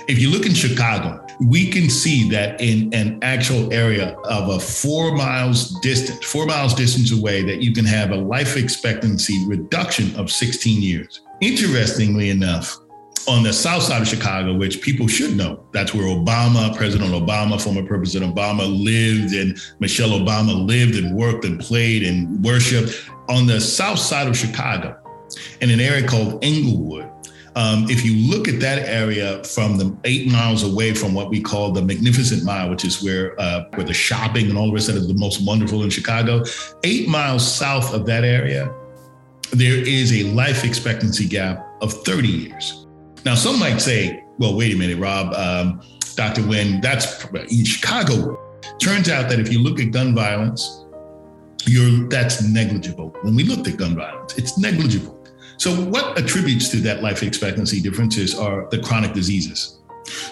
If 0.08 0.18
you 0.18 0.30
look 0.30 0.46
in 0.46 0.54
Chicago, 0.54 1.24
we 1.40 1.70
can 1.70 1.88
see 1.88 2.28
that 2.30 2.60
in 2.60 2.92
an 2.92 3.18
actual 3.22 3.72
area 3.72 4.16
of 4.24 4.50
a 4.50 4.60
four 4.60 5.14
miles 5.14 5.78
distance, 5.80 6.24
four 6.24 6.46
miles 6.46 6.74
distance 6.74 7.12
away, 7.12 7.42
that 7.42 7.62
you 7.62 7.72
can 7.72 7.84
have 7.84 8.10
a 8.10 8.16
life 8.16 8.56
expectancy 8.56 9.44
reduction 9.46 10.14
of 10.16 10.30
16 10.30 10.82
years. 10.82 11.22
Interestingly 11.40 12.30
enough, 12.30 12.78
on 13.26 13.42
the 13.42 13.52
south 13.52 13.82
side 13.82 14.02
of 14.02 14.08
Chicago, 14.08 14.54
which 14.54 14.80
people 14.80 15.06
should 15.06 15.36
know, 15.36 15.64
that's 15.72 15.94
where 15.94 16.04
Obama, 16.04 16.74
President 16.76 17.12
Obama, 17.12 17.60
former 17.60 17.82
President 17.82 18.34
Obama 18.34 18.66
lived, 18.66 19.34
and 19.34 19.58
Michelle 19.80 20.10
Obama 20.10 20.66
lived 20.66 20.96
and 20.96 21.16
worked 21.16 21.44
and 21.44 21.58
played 21.60 22.02
and 22.02 22.44
worshiped. 22.44 23.08
On 23.28 23.46
the 23.46 23.60
south 23.60 23.98
side 23.98 24.28
of 24.28 24.36
Chicago, 24.36 24.96
in 25.60 25.70
an 25.70 25.80
area 25.80 26.06
called 26.06 26.44
Englewood, 26.44 27.10
um, 27.56 27.86
if 27.88 28.04
you 28.04 28.30
look 28.30 28.48
at 28.48 28.58
that 28.60 28.80
area 28.88 29.42
from 29.44 29.78
the 29.78 29.96
eight 30.04 30.30
miles 30.30 30.64
away 30.64 30.92
from 30.92 31.14
what 31.14 31.30
we 31.30 31.40
call 31.40 31.70
the 31.70 31.82
Magnificent 31.82 32.44
Mile, 32.44 32.68
which 32.68 32.84
is 32.84 33.02
where 33.02 33.40
uh, 33.40 33.64
where 33.74 33.86
the 33.86 33.94
shopping 33.94 34.48
and 34.48 34.58
all 34.58 34.66
the 34.66 34.72
rest 34.72 34.88
of 34.88 34.96
it 34.96 35.00
is 35.00 35.08
the 35.08 35.14
most 35.14 35.46
wonderful 35.46 35.84
in 35.84 35.90
Chicago, 35.90 36.42
eight 36.82 37.08
miles 37.08 37.46
south 37.46 37.94
of 37.94 38.06
that 38.06 38.24
area, 38.24 38.74
there 39.52 39.76
is 39.76 40.12
a 40.12 40.24
life 40.32 40.64
expectancy 40.64 41.28
gap 41.28 41.64
of 41.80 41.92
30 42.04 42.28
years. 42.28 42.83
Now, 43.24 43.34
some 43.34 43.58
might 43.58 43.78
say, 43.78 44.24
well, 44.38 44.56
wait 44.56 44.74
a 44.74 44.76
minute, 44.76 44.98
Rob, 44.98 45.32
um, 45.34 45.80
Dr. 46.14 46.46
Winn, 46.46 46.80
that's 46.80 47.24
in 47.50 47.64
Chicago. 47.64 48.38
Turns 48.78 49.08
out 49.08 49.28
that 49.30 49.40
if 49.40 49.52
you 49.52 49.60
look 49.60 49.80
at 49.80 49.90
gun 49.90 50.14
violence, 50.14 50.84
you're 51.66 52.08
that's 52.08 52.42
negligible. 52.42 53.16
When 53.22 53.34
we 53.34 53.44
looked 53.44 53.66
at 53.66 53.78
gun 53.78 53.96
violence, 53.96 54.36
it's 54.36 54.58
negligible. 54.58 55.24
So, 55.56 55.72
what 55.72 56.18
attributes 56.18 56.68
to 56.70 56.78
that 56.78 57.02
life 57.02 57.22
expectancy 57.22 57.80
differences 57.80 58.38
are 58.38 58.68
the 58.70 58.78
chronic 58.78 59.12
diseases. 59.12 59.78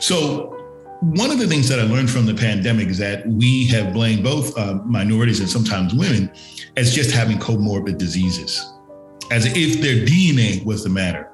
So, 0.00 0.58
one 1.00 1.30
of 1.30 1.38
the 1.38 1.46
things 1.46 1.68
that 1.68 1.80
I 1.80 1.84
learned 1.84 2.11
from 2.11 2.26
the 2.26 2.34
pandemic 2.34 2.88
is 2.88 2.99
that 2.99 3.26
we 3.26 3.66
have 3.68 3.92
blamed 3.92 4.22
both 4.22 4.56
uh, 4.58 4.75
minorities 4.84 5.40
and 5.40 5.49
sometimes 5.49 5.94
women 5.94 6.30
as 6.76 6.94
just 6.94 7.11
having 7.11 7.38
comorbid 7.38 7.99
diseases, 7.99 8.72
as 9.30 9.46
if 9.46 9.80
their 9.80 10.06
DNA 10.06 10.64
was 10.64 10.84
the 10.84 10.90
matter. 10.90 11.31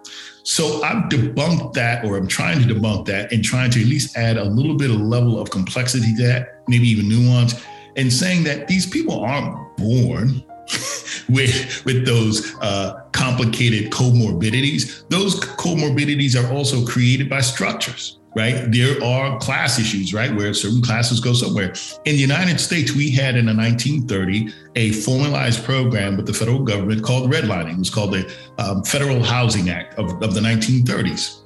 So 0.49 0.83
I've 0.83 1.11
debunked 1.11 1.75
that, 1.75 2.07
or 2.07 2.17
I'm 2.17 2.27
trying 2.27 2.67
to 2.67 2.75
debunk 2.75 3.05
that, 3.05 3.31
and 3.33 3.45
trying 3.45 3.71
to 3.73 3.83
at 3.83 3.87
least 3.87 4.17
add 4.17 4.39
a 4.39 4.45
little 4.45 4.77
bit 4.77 4.91
of 4.91 4.99
level 4.99 5.39
of 5.39 5.51
complexity 5.51 6.17
to 6.17 6.23
that, 6.27 6.63
maybe 6.67 6.89
even 6.89 7.07
nuance, 7.07 7.63
and 7.97 8.11
saying 8.11 8.45
that 8.45 8.67
these 8.67 8.87
people 8.87 9.21
aren't 9.21 9.77
born 9.77 10.43
with 11.29 11.85
with 11.85 12.07
those 12.07 12.55
uh, 12.63 13.03
complicated 13.13 13.93
comorbidities. 13.93 15.07
Those 15.11 15.39
comorbidities 15.39 16.35
are 16.35 16.51
also 16.51 16.83
created 16.87 17.29
by 17.29 17.43
structures 17.43 18.19
right? 18.39 18.71
There 18.71 19.03
are 19.03 19.37
class 19.41 19.81
issues, 19.81 20.15
right, 20.15 20.33
where 20.33 20.55
certain 20.55 20.81
classes 20.81 21.19
go 21.19 21.33
somewhere. 21.33 21.75
In 22.05 22.15
the 22.15 22.21
United 22.21 22.61
States, 22.61 22.95
we 22.95 23.11
had 23.11 23.37
in 23.37 23.47
the 23.47 23.55
1930 23.55 24.55
a 24.77 24.93
formalized 24.93 25.65
program 25.65 26.17
with 26.17 26.27
the 26.27 26.33
federal 26.33 26.63
government 26.63 27.03
called 27.03 27.33
redlining. 27.33 27.73
It 27.73 27.79
was 27.79 27.91
called 27.91 28.13
the 28.13 28.33
um, 28.59 28.85
Federal 28.85 29.25
Housing 29.25 29.71
Act 29.71 29.99
of, 29.99 30.23
of 30.23 30.35
the 30.35 30.41
1930s. 30.41 31.43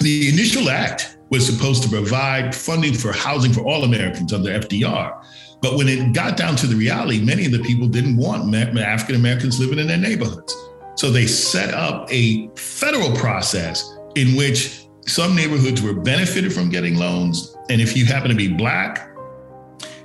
The 0.00 0.28
initial 0.28 0.68
act 0.68 1.16
was 1.30 1.46
supposed 1.46 1.84
to 1.84 1.88
provide 1.88 2.54
funding 2.54 2.94
for 2.94 3.12
housing 3.12 3.52
for 3.52 3.60
all 3.60 3.84
Americans 3.84 4.32
under 4.32 4.50
FDR. 4.50 5.24
But 5.62 5.76
when 5.76 5.88
it 5.88 6.12
got 6.12 6.36
down 6.36 6.56
to 6.56 6.66
the 6.66 6.74
reality, 6.74 7.24
many 7.24 7.46
of 7.46 7.52
the 7.52 7.60
people 7.60 7.86
didn't 7.86 8.16
want 8.16 8.52
African 8.52 9.14
Americans 9.14 9.60
living 9.60 9.78
in 9.78 9.86
their 9.86 9.96
neighborhoods. 9.96 10.54
So 10.96 11.10
they 11.10 11.26
set 11.26 11.72
up 11.72 12.10
a 12.10 12.48
federal 12.56 13.14
process 13.16 13.96
in 14.16 14.34
which 14.34 14.85
some 15.06 15.36
neighborhoods 15.36 15.82
were 15.82 15.94
benefited 15.94 16.52
from 16.52 16.68
getting 16.68 16.96
loans. 16.96 17.56
And 17.70 17.80
if 17.80 17.96
you 17.96 18.06
happen 18.06 18.28
to 18.28 18.36
be 18.36 18.52
Black, 18.52 19.10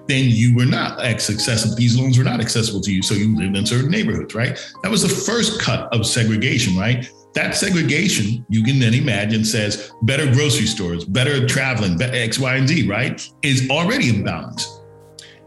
then 0.08 0.25
you 0.25 0.55
were 0.55 0.65
not 0.65 1.00
accessible. 1.01 1.75
These 1.75 1.98
loans 1.98 2.17
were 2.17 2.24
not 2.24 2.39
accessible 2.39 2.81
to 2.81 2.91
you. 2.93 3.01
So 3.01 3.13
you 3.13 3.36
lived 3.38 3.55
in 3.55 3.65
certain 3.65 3.89
neighborhoods, 3.89 4.36
right? 4.36 4.58
That 4.84 4.91
was 4.91 5.01
the 5.01 5.10
first 5.10 5.62
cut 5.62 5.93
of 5.93 6.05
segregation, 6.05 6.77
right? 6.77 7.10
That 7.34 7.55
segregation, 7.55 8.46
you 8.50 8.63
can 8.63 8.79
then 8.79 8.93
imagine, 8.93 9.46
says 9.46 9.91
better 10.03 10.25
grocery 10.31 10.65
stores, 10.65 11.05
better 11.05 11.48
traveling, 11.48 11.98
better 11.98 12.15
X, 12.15 12.38
Y, 12.38 12.55
and 12.55 12.67
Z, 12.67 12.88
right? 12.88 13.25
Is 13.41 13.70
already 13.70 14.12
imbalanced. 14.12 14.79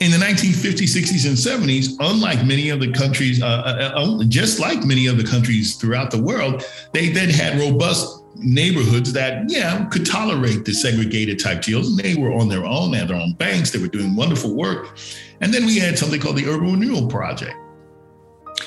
In 0.00 0.10
the 0.10 0.16
1950s, 0.16 0.90
60s, 0.92 1.26
and 1.26 1.36
70s, 1.36 1.94
unlike 2.00 2.44
many 2.44 2.70
of 2.70 2.80
the 2.80 2.90
countries, 2.90 3.42
uh, 3.42 3.46
uh, 3.46 4.00
uh 4.00 4.24
just 4.24 4.58
like 4.58 4.84
many 4.84 5.06
of 5.06 5.18
the 5.18 5.24
countries 5.24 5.76
throughout 5.76 6.10
the 6.10 6.20
world, 6.20 6.64
they 6.92 7.10
then 7.10 7.28
had 7.28 7.58
robust 7.60 8.23
neighborhoods 8.36 9.12
that, 9.12 9.44
yeah, 9.48 9.84
could 9.86 10.06
tolerate 10.06 10.64
the 10.64 10.72
segregated 10.72 11.38
type 11.38 11.62
deals. 11.62 11.88
And 11.88 11.98
they 11.98 12.14
were 12.14 12.32
on 12.32 12.48
their 12.48 12.64
own, 12.64 12.90
they 12.90 12.98
had 12.98 13.08
their 13.08 13.16
own 13.16 13.34
banks, 13.34 13.70
they 13.70 13.78
were 13.78 13.88
doing 13.88 14.14
wonderful 14.14 14.54
work. 14.54 14.98
And 15.40 15.52
then 15.52 15.66
we 15.66 15.78
had 15.78 15.98
something 15.98 16.20
called 16.20 16.36
the 16.36 16.46
Urban 16.46 16.72
Renewal 16.72 17.08
Project 17.08 17.54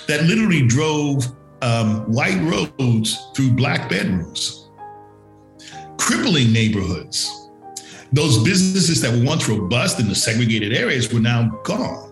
that 0.08 0.24
literally 0.24 0.66
drove 0.66 1.26
um, 1.62 2.12
white 2.12 2.40
roads 2.42 3.28
through 3.36 3.52
black 3.52 3.90
bedrooms, 3.90 4.70
crippling 5.98 6.52
neighborhoods. 6.52 7.50
Those 8.14 8.44
businesses 8.44 9.02
that 9.02 9.12
were 9.12 9.26
once 9.26 9.50
robust 9.50 10.00
in 10.00 10.08
the 10.08 10.16
segregated 10.16 10.74
areas 10.74 11.12
were 11.12 11.20
now 11.20 11.50
gone. 11.64 12.07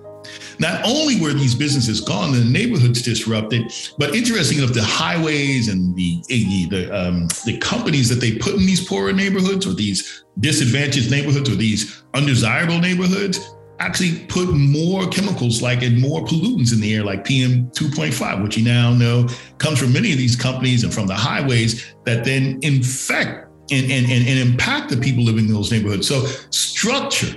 Not 0.59 0.85
only 0.85 1.19
were 1.19 1.33
these 1.33 1.55
businesses 1.55 2.01
gone, 2.01 2.31
the 2.31 2.43
neighborhoods 2.43 3.01
disrupted, 3.01 3.71
but 3.97 4.15
interesting 4.15 4.59
enough, 4.59 4.73
the 4.73 4.83
highways 4.83 5.67
and 5.67 5.95
the 5.95 6.21
the 6.27 6.89
um, 6.91 7.27
the 7.45 7.57
companies 7.59 8.09
that 8.09 8.15
they 8.15 8.37
put 8.37 8.53
in 8.53 8.65
these 8.65 8.85
poorer 8.87 9.13
neighborhoods 9.13 9.65
or 9.65 9.73
these 9.73 10.25
disadvantaged 10.39 11.11
neighborhoods 11.11 11.49
or 11.49 11.55
these 11.55 12.03
undesirable 12.13 12.79
neighborhoods 12.79 13.55
actually 13.79 14.25
put 14.27 14.49
more 14.53 15.05
chemicals 15.07 15.61
like 15.61 15.83
and 15.83 15.99
more 15.99 16.21
pollutants 16.21 16.73
in 16.73 16.79
the 16.79 16.95
air 16.95 17.03
like 17.03 17.25
PM 17.25 17.69
2.5 17.71 18.41
which 18.41 18.55
you 18.55 18.63
now 18.63 18.93
know 18.93 19.27
comes 19.57 19.77
from 19.77 19.91
many 19.91 20.13
of 20.13 20.17
these 20.17 20.35
companies 20.35 20.85
and 20.85 20.93
from 20.93 21.07
the 21.07 21.13
highways 21.13 21.93
that 22.05 22.23
then 22.23 22.57
infect 22.61 23.45
and, 23.71 23.91
and, 23.91 24.11
and, 24.11 24.27
and 24.27 24.39
impact 24.39 24.89
the 24.89 24.97
people 24.97 25.23
living 25.23 25.45
in 25.45 25.53
those 25.53 25.71
neighborhoods. 25.71 26.07
So 26.07 26.25
structure 26.51 27.35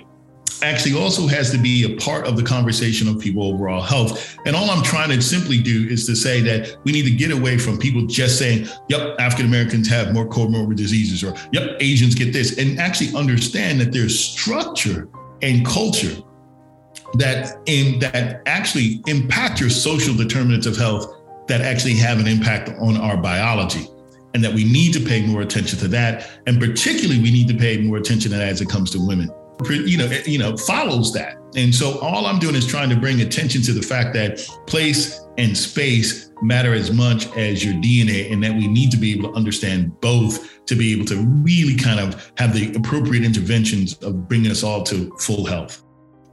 actually 0.63 0.95
also 0.95 1.27
has 1.27 1.51
to 1.51 1.59
be 1.59 1.85
a 1.85 1.97
part 1.97 2.27
of 2.27 2.37
the 2.37 2.43
conversation 2.43 3.09
of 3.09 3.19
people 3.19 3.43
overall 3.43 3.81
health. 3.81 4.37
And 4.47 4.57
all 4.57 4.71
I'm 4.71 4.83
trying 4.83 5.11
to 5.11 5.21
simply 5.23 5.61
do 5.61 5.87
is 5.89 6.07
to 6.07 6.17
say 6.17 6.41
that 6.43 6.77
we 6.85 6.93
need 6.93 7.05
to 7.05 7.11
get 7.11 7.31
away 7.31 7.59
from 7.59 7.79
people 7.79 8.07
just 8.07 8.39
saying, 8.39 8.67
yep, 8.89 9.17
African 9.19 9.47
Americans 9.47 9.89
have 9.89 10.13
more 10.13 10.27
comorbid 10.27 10.77
diseases, 10.77 11.23
or 11.23 11.35
yep, 11.53 11.77
Asians 11.81 12.15
get 12.15 12.33
this, 12.33 12.59
and 12.59 12.79
actually 12.79 13.17
understand 13.19 13.81
that 13.81 13.93
there's 13.93 14.19
structure 14.19 15.09
and 15.43 15.65
culture 15.65 16.17
that 17.15 17.57
in 17.67 17.99
that 18.01 18.43
actually 18.47 19.03
impact 19.07 19.61
your 19.61 19.71
social 19.71 20.15
determinants 20.15 20.67
of 20.67 20.77
health 20.77 21.15
that 21.47 21.61
actually 21.61 21.95
have 21.95 22.19
an 22.19 22.27
impact 22.27 22.69
on 22.81 22.97
our 22.97 23.17
biology. 23.17 23.87
And 24.35 24.45
that 24.45 24.53
we 24.53 24.63
need 24.63 24.93
to 24.93 25.01
pay 25.01 25.27
more 25.27 25.41
attention 25.41 25.79
to 25.79 25.89
that. 25.89 26.31
And 26.47 26.61
particularly 26.61 27.21
we 27.21 27.31
need 27.31 27.49
to 27.49 27.55
pay 27.55 27.79
more 27.79 27.97
attention 27.97 28.31
to 28.31 28.37
that 28.37 28.49
as 28.49 28.61
it 28.61 28.69
comes 28.69 28.91
to 28.91 29.05
women 29.05 29.31
you 29.67 29.99
know, 29.99 30.07
you 30.27 30.39
know, 30.39 30.57
follows 30.57 31.13
that. 31.15 31.37
And 31.57 31.75
so 31.75 31.99
all 32.01 32.27
I'm 32.27 32.39
doing 32.39 32.55
is 32.55 32.67
trying 32.67 32.91
to 32.91 32.97
bring 32.97 33.21
attention 33.23 33.63
to 33.63 33.73
the 33.73 33.83
fact 33.83 34.15
that 34.15 34.39
place 34.67 35.21
and 35.39 35.57
space 35.57 36.31
matter 36.43 36.75
as 36.75 36.93
much 36.93 37.27
as 37.37 37.65
your 37.65 37.75
DNA, 37.75 38.33
and 38.33 38.43
that 38.43 38.53
we 38.53 38.69
need 38.69 38.91
to 38.91 38.97
be 38.97 39.13
able 39.13 39.31
to 39.31 39.37
understand 39.37 40.01
both 40.01 40.65
to 40.67 40.77
be 40.77 40.93
able 40.93 41.05
to 41.07 41.17
really 41.43 41.75
kind 41.75 41.99
of 41.99 42.31
have 42.37 42.55
the 42.55 42.73
appropriate 42.75 43.25
interventions 43.25 43.97
of 43.99 44.29
bringing 44.29 44.51
us 44.51 44.63
all 44.63 44.83
to 44.85 45.11
full 45.19 45.45
health. 45.45 45.85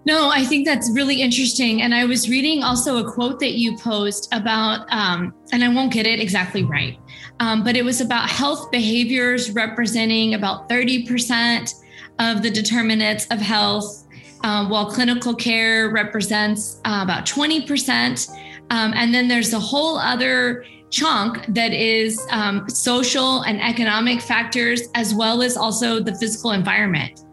No, 0.05 0.29
I 0.29 0.43
think 0.43 0.67
that's 0.67 0.91
really 0.91 1.21
interesting. 1.21 1.81
And 1.81 1.95
I 1.95 2.05
was 2.05 2.29
reading 2.29 2.61
also 2.61 3.03
a 3.03 3.11
quote 3.11 3.39
that 3.39 3.53
you 3.53 3.75
post 3.77 4.31
about, 4.31 4.85
um, 4.91 5.33
and 5.51 5.63
I 5.63 5.69
won't 5.69 5.91
get 5.91 6.05
it 6.05 6.19
exactly 6.19 6.63
right, 6.63 6.99
um, 7.39 7.63
but 7.63 7.75
it 7.75 7.83
was 7.83 8.01
about 8.01 8.29
health 8.29 8.69
behaviors 8.69 9.49
representing 9.49 10.35
about 10.35 10.69
30% 10.69 11.73
of 12.19 12.41
the 12.41 12.49
determinants 12.49 13.27
of 13.31 13.39
health, 13.39 14.05
um, 14.43 14.69
while 14.69 14.89
clinical 14.89 15.35
care 15.35 15.89
represents 15.89 16.81
uh, 16.85 17.01
about 17.03 17.25
20%. 17.25 18.29
Um, 18.69 18.93
and 18.95 19.13
then 19.13 19.27
there's 19.27 19.53
a 19.53 19.59
whole 19.59 19.97
other 19.97 20.65
chunk 20.89 21.45
that 21.47 21.73
is 21.73 22.25
um, 22.31 22.69
social 22.69 23.41
and 23.41 23.61
economic 23.61 24.21
factors, 24.21 24.83
as 24.95 25.13
well 25.13 25.41
as 25.41 25.57
also 25.57 25.99
the 25.99 26.15
physical 26.15 26.51
environment. 26.51 27.25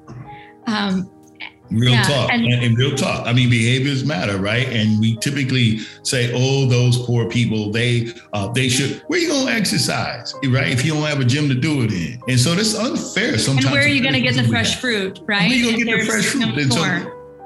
Real 1.75 1.93
yeah, 1.93 2.03
talk. 2.03 2.31
And, 2.33 2.45
and, 2.45 2.77
real 2.77 2.95
talk. 2.95 3.27
I 3.27 3.33
mean, 3.33 3.51
behaviors 3.51 4.05
matter, 4.05 4.39
right? 4.39 4.69
And 4.69 5.01
we 5.01 5.17
typically 5.17 5.79
say, 6.03 6.31
oh, 6.35 6.67
those 6.67 7.05
poor 7.05 7.29
people, 7.29 7.71
they 7.71 8.13
uh, 8.33 8.49
they 8.49 8.69
should, 8.69 9.03
where 9.07 9.19
you 9.19 9.29
going 9.29 9.47
to 9.47 9.53
exercise, 9.53 10.35
right? 10.49 10.69
If 10.69 10.85
you 10.85 10.95
don't 10.95 11.03
have 11.05 11.21
a 11.21 11.25
gym 11.25 11.49
to 11.49 11.55
do 11.55 11.83
it 11.83 11.93
in. 11.93 12.21
And 12.29 12.39
so 12.39 12.55
that's 12.55 12.75
unfair 12.75 13.39
sometimes. 13.39 13.67
And 13.67 13.73
where 13.73 13.85
are 13.85 13.89
you 13.89 14.03
going 14.03 14.15
to 14.15 14.21
get 14.21 14.35
the 14.35 14.45
fresh 14.45 14.81
fruit, 14.81 15.21
right? 15.27 15.41
Where 15.41 15.51
are 15.51 15.53
you 15.53 15.65
going 15.65 15.79
to 15.79 15.85
get 15.85 16.01
the 16.01 16.07
fresh 16.07 16.27
fruit? 16.27 16.59
And 16.59 16.73
so 16.73 16.81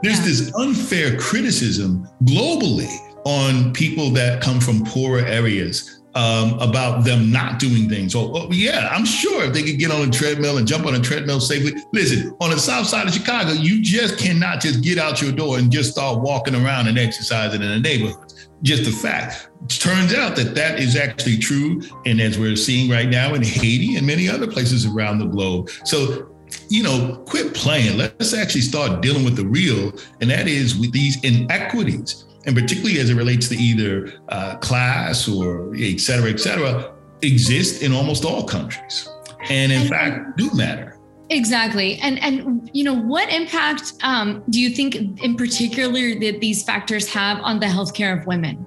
there's 0.03 0.19
yeah. 0.19 0.25
this 0.25 0.55
unfair 0.55 1.19
criticism 1.19 2.09
globally 2.25 2.95
on 3.25 3.73
people 3.73 4.11
that 4.11 4.41
come 4.41 4.61
from 4.61 4.85
poorer 4.85 5.25
areas 5.27 5.96
um, 6.17 6.59
about 6.61 7.05
them 7.05 7.31
not 7.31 7.59
doing 7.59 7.91
things. 7.91 8.15
Oh, 8.15 8.33
oh, 8.35 8.51
yeah, 8.51 8.89
I'm 8.91 9.05
sure 9.05 9.45
if 9.45 9.53
they 9.53 9.63
could 9.63 9.79
get 9.79 9.91
on 9.91 10.09
a 10.09 10.11
treadmill 10.11 10.57
and 10.57 10.67
jump 10.67 10.87
on 10.87 10.95
a 10.95 11.01
treadmill 11.01 11.41
safely. 11.41 11.81
Listen, 11.93 12.35
on 12.41 12.51
the 12.51 12.59
south 12.59 12.87
side 12.87 13.07
of 13.07 13.13
Chicago, 13.13 13.53
you 13.53 13.83
just 13.83 14.19
cannot 14.19 14.63
just 14.63 14.83
get 14.83 14.97
out 14.97 15.21
your 15.21 15.31
door 15.31 15.59
and 15.59 15.71
just 15.71 15.93
start 15.93 16.21
walking 16.21 16.55
around 16.55 16.89
and 16.89 16.99
exercising 16.99 17.61
in 17.61 17.69
the 17.69 17.79
neighborhood. 17.79 18.33
Just 18.63 18.89
a 18.89 18.97
fact. 18.97 19.51
Turns 19.69 20.15
out 20.15 20.37
that 20.37 20.55
that 20.55 20.81
is 20.81 20.97
actually 20.97 21.37
true. 21.37 21.83
And 22.07 22.19
as 22.19 22.39
we're 22.39 22.57
seeing 22.57 22.91
right 22.91 23.09
now 23.09 23.35
in 23.35 23.43
Haiti 23.43 23.97
and 23.97 24.07
many 24.07 24.27
other 24.27 24.47
places 24.47 24.87
around 24.87 25.19
the 25.19 25.27
globe. 25.27 25.69
So 25.85 26.33
you 26.71 26.83
know, 26.83 27.23
quit 27.27 27.55
playing. 27.55 27.99
Let's 27.99 28.33
actually 28.33 28.61
start 28.63 29.03
dealing 29.03 29.25
with 29.25 29.37
the 29.37 29.45
real, 29.45 29.93
and 30.21 30.31
that 30.31 30.49
is 30.49 30.79
with 30.79 30.93
these 30.93 31.23
inequities 31.25 32.26
and 32.47 32.57
particularly 32.57 32.99
as 33.01 33.11
it 33.11 33.15
relates 33.15 33.49
to 33.49 33.57
either 33.57 34.13
uh, 34.29 34.57
class 34.57 35.29
or 35.29 35.75
et 35.77 36.01
cetera, 36.01 36.31
et 36.31 36.41
cetera, 36.41 36.95
exist 37.23 37.83
in 37.83 37.93
almost 37.93 38.25
all 38.25 38.45
countries, 38.45 39.09
and 39.51 39.73
in 39.73 39.81
and, 39.81 39.91
fact 39.91 40.37
do 40.37 40.51
matter. 40.55 40.99
Exactly, 41.31 41.99
and 41.99 42.23
and 42.23 42.71
you 42.73 42.85
know 42.85 42.95
what 42.95 43.29
impact 43.33 43.95
um, 44.03 44.45
do 44.51 44.61
you 44.61 44.71
think, 44.71 44.95
in 44.95 45.37
particular, 45.37 46.19
that 46.21 46.41
these 46.41 46.63
factors 46.63 47.09
have 47.13 47.39
on 47.43 47.59
the 47.59 47.67
healthcare 47.67 48.19
of 48.19 48.27
women? 48.27 48.65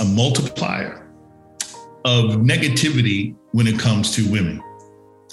A 0.00 0.04
multiplier 0.04 1.12
of 2.04 2.36
negativity 2.36 3.36
when 3.52 3.66
it 3.66 3.78
comes 3.78 4.14
to 4.14 4.30
women, 4.30 4.62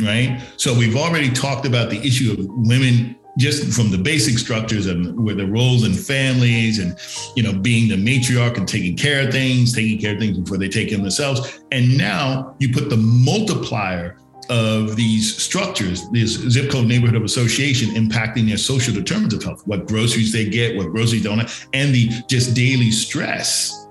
right? 0.01 0.41
So 0.57 0.77
we've 0.77 0.97
already 0.97 1.29
talked 1.29 1.65
about 1.65 1.89
the 1.89 1.99
issue 1.99 2.33
of 2.33 2.37
women 2.67 3.16
just 3.37 3.71
from 3.73 3.91
the 3.91 3.97
basic 3.97 4.37
structures 4.37 4.87
and 4.87 5.17
where 5.23 5.35
the 5.35 5.45
roles 5.45 5.85
in 5.85 5.93
families 5.93 6.79
and 6.79 6.97
you 7.35 7.43
know 7.43 7.53
being 7.53 7.87
the 7.87 7.95
matriarch 7.95 8.57
and 8.57 8.67
taking 8.67 8.97
care 8.97 9.25
of 9.25 9.31
things 9.31 9.73
taking 9.73 9.99
care 9.99 10.13
of 10.13 10.19
things 10.19 10.37
before 10.37 10.57
they 10.57 10.69
take 10.69 10.89
them 10.89 11.01
themselves 11.01 11.59
and 11.71 11.97
now 11.97 12.55
you 12.59 12.73
put 12.73 12.89
the 12.89 12.97
multiplier 12.97 14.17
of 14.49 14.95
these 14.95 15.35
structures, 15.35 16.09
this 16.09 16.31
zip 16.49 16.71
code 16.71 16.87
neighborhood 16.87 17.15
of 17.15 17.23
association 17.23 17.89
impacting 17.89 18.47
their 18.47 18.57
social 18.57 18.93
determinants 18.93 19.35
of 19.35 19.43
health, 19.43 19.65
what 19.65 19.87
groceries 19.87 20.31
they 20.31 20.49
get, 20.49 20.75
what 20.77 20.87
groceries 20.91 21.23
don't 21.23 21.39
have, 21.39 21.67
and 21.73 21.93
the 21.93 22.09
just 22.27 22.55
daily 22.55 22.91
stress. 22.91 23.87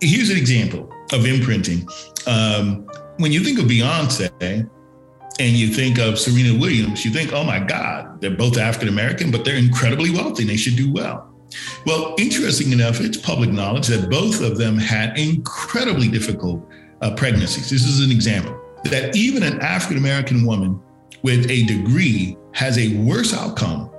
Here's 0.00 0.30
an 0.30 0.36
example 0.36 0.92
of 1.12 1.26
imprinting. 1.26 1.86
Um, 2.26 2.86
when 3.18 3.32
you 3.32 3.40
think 3.40 3.58
of 3.58 3.66
Beyonce 3.66 4.68
and 5.38 5.56
you 5.56 5.68
think 5.68 5.98
of 5.98 6.18
Serena 6.18 6.58
Williams, 6.58 7.04
you 7.04 7.10
think, 7.10 7.32
oh 7.32 7.44
my 7.44 7.58
God, 7.58 8.20
they're 8.20 8.36
both 8.36 8.58
African 8.58 8.88
American, 8.88 9.30
but 9.30 9.44
they're 9.44 9.56
incredibly 9.56 10.10
wealthy 10.10 10.42
and 10.42 10.50
they 10.50 10.56
should 10.56 10.76
do 10.76 10.92
well. 10.92 11.28
Well, 11.86 12.14
interesting 12.18 12.72
enough, 12.72 13.00
it's 13.00 13.16
public 13.16 13.50
knowledge 13.50 13.88
that 13.88 14.10
both 14.10 14.40
of 14.40 14.58
them 14.58 14.78
had 14.78 15.18
incredibly 15.18 16.08
difficult 16.08 16.66
uh, 17.00 17.14
pregnancies. 17.14 17.70
This 17.70 17.84
is 17.84 18.04
an 18.04 18.10
example 18.10 18.58
that 18.84 19.14
even 19.16 19.42
an 19.42 19.60
African 19.60 19.98
American 19.98 20.46
woman 20.46 20.80
with 21.22 21.50
a 21.50 21.64
degree 21.64 22.36
has 22.52 22.78
a 22.78 22.96
worse 22.98 23.34
outcome, 23.34 23.90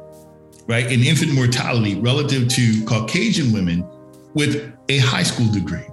right, 0.68 0.92
in 0.92 1.02
infant 1.02 1.34
mortality 1.34 1.96
relative 1.96 2.48
to 2.50 2.84
Caucasian 2.86 3.52
women 3.54 3.88
with 4.34 4.74
a 4.90 4.98
high 5.00 5.24
school 5.24 5.52
degree. 5.52 5.88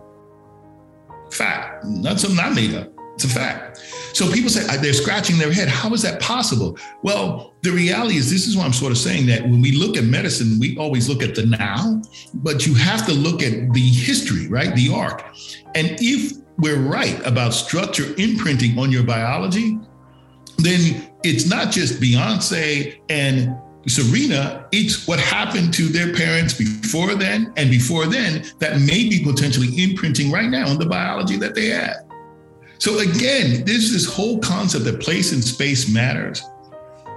Fact, 1.31 1.85
not 1.85 2.19
something 2.19 2.41
I 2.41 2.51
made 2.51 2.75
up. 2.75 2.93
It's 3.15 3.25
a 3.25 3.29
fact. 3.29 3.70
So 4.13 4.31
people 4.31 4.51
say 4.51 4.67
uh, 4.69 4.81
they're 4.81 4.93
scratching 4.93 5.39
their 5.39 5.53
head. 5.53 5.69
How 5.69 5.93
is 5.93 6.03
that 6.03 6.21
possible? 6.21 6.79
Well, 7.03 7.55
the 7.63 7.71
reality 7.71 8.17
is, 8.17 8.31
this 8.31 8.47
is 8.47 8.57
what 8.57 8.67
I'm 8.67 8.73
sort 8.73 8.93
of 8.93 8.99
saying 8.99 9.27
that 9.27 9.43
when 9.43 9.61
we 9.61 9.73
look 9.73 9.97
at 9.97 10.05
medicine, 10.05 10.59
we 10.59 10.77
always 10.77 11.09
look 11.09 11.23
at 11.23 11.35
the 11.35 11.47
now, 11.47 12.01
but 12.35 12.67
you 12.67 12.75
have 12.75 13.07
to 13.07 13.13
look 13.13 13.43
at 13.43 13.73
the 13.73 13.89
history, 13.89 14.49
right? 14.49 14.75
The 14.75 14.93
arc. 14.93 15.25
And 15.75 15.97
if 16.01 16.39
we're 16.59 16.81
right 16.81 17.25
about 17.27 17.55
structure 17.55 18.15
imprinting 18.19 18.79
on 18.79 18.91
your 18.93 19.03
biology, 19.03 19.79
then 20.59 21.11
it's 21.23 21.49
not 21.49 21.71
just 21.71 22.01
Beyonce 22.01 23.01
and 23.09 23.57
Serena, 23.87 24.67
it's 24.73 25.07
what 25.07 25.19
happened 25.19 25.73
to 25.75 25.85
their 25.85 26.15
parents 26.15 26.53
before 26.53 27.15
then 27.15 27.53
and 27.57 27.71
before 27.71 28.07
then 28.07 28.45
that 28.59 28.79
may 28.81 29.09
be 29.09 29.23
potentially 29.25 29.83
imprinting 29.83 30.31
right 30.31 30.51
now 30.51 30.69
on 30.69 30.79
the 30.79 30.87
biology 30.87 31.37
that 31.37 31.55
they 31.55 31.69
have. 31.69 32.10
So 32.81 32.99
again, 32.99 33.65
there's 33.67 33.93
this 33.93 34.07
whole 34.07 34.39
concept 34.39 34.87
that 34.87 35.01
place 35.01 35.33
and 35.33 35.45
space 35.45 35.93
matters. 35.93 36.43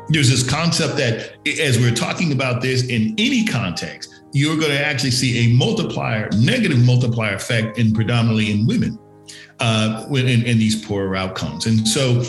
There's 0.10 0.29
this 0.29 0.48
concept 0.48 0.98
that 0.98 1.36
as 1.60 1.79
we're 1.79 1.96
talking 1.96 2.34
about 2.34 2.62
this 2.62 2.84
in 2.89 3.15
any 3.17 3.46
context, 3.46 4.24
you're 4.34 4.58
going 4.58 4.72
to 4.72 4.86
actually 4.86 5.12
see 5.12 5.46
a 5.46 5.55
multiplier, 5.55 6.29
negative 6.38 6.86
multiplier 6.86 7.36
effect 7.36 7.77
in 7.77 7.93
predominantly 7.93 8.51
in 8.51 8.67
women 8.67 9.00
uh, 9.62 10.05
in, 10.12 10.43
in 10.43 10.58
these 10.58 10.86
poorer 10.86 11.15
outcomes. 11.15 11.65
And 11.65 11.88
so, 11.88 12.22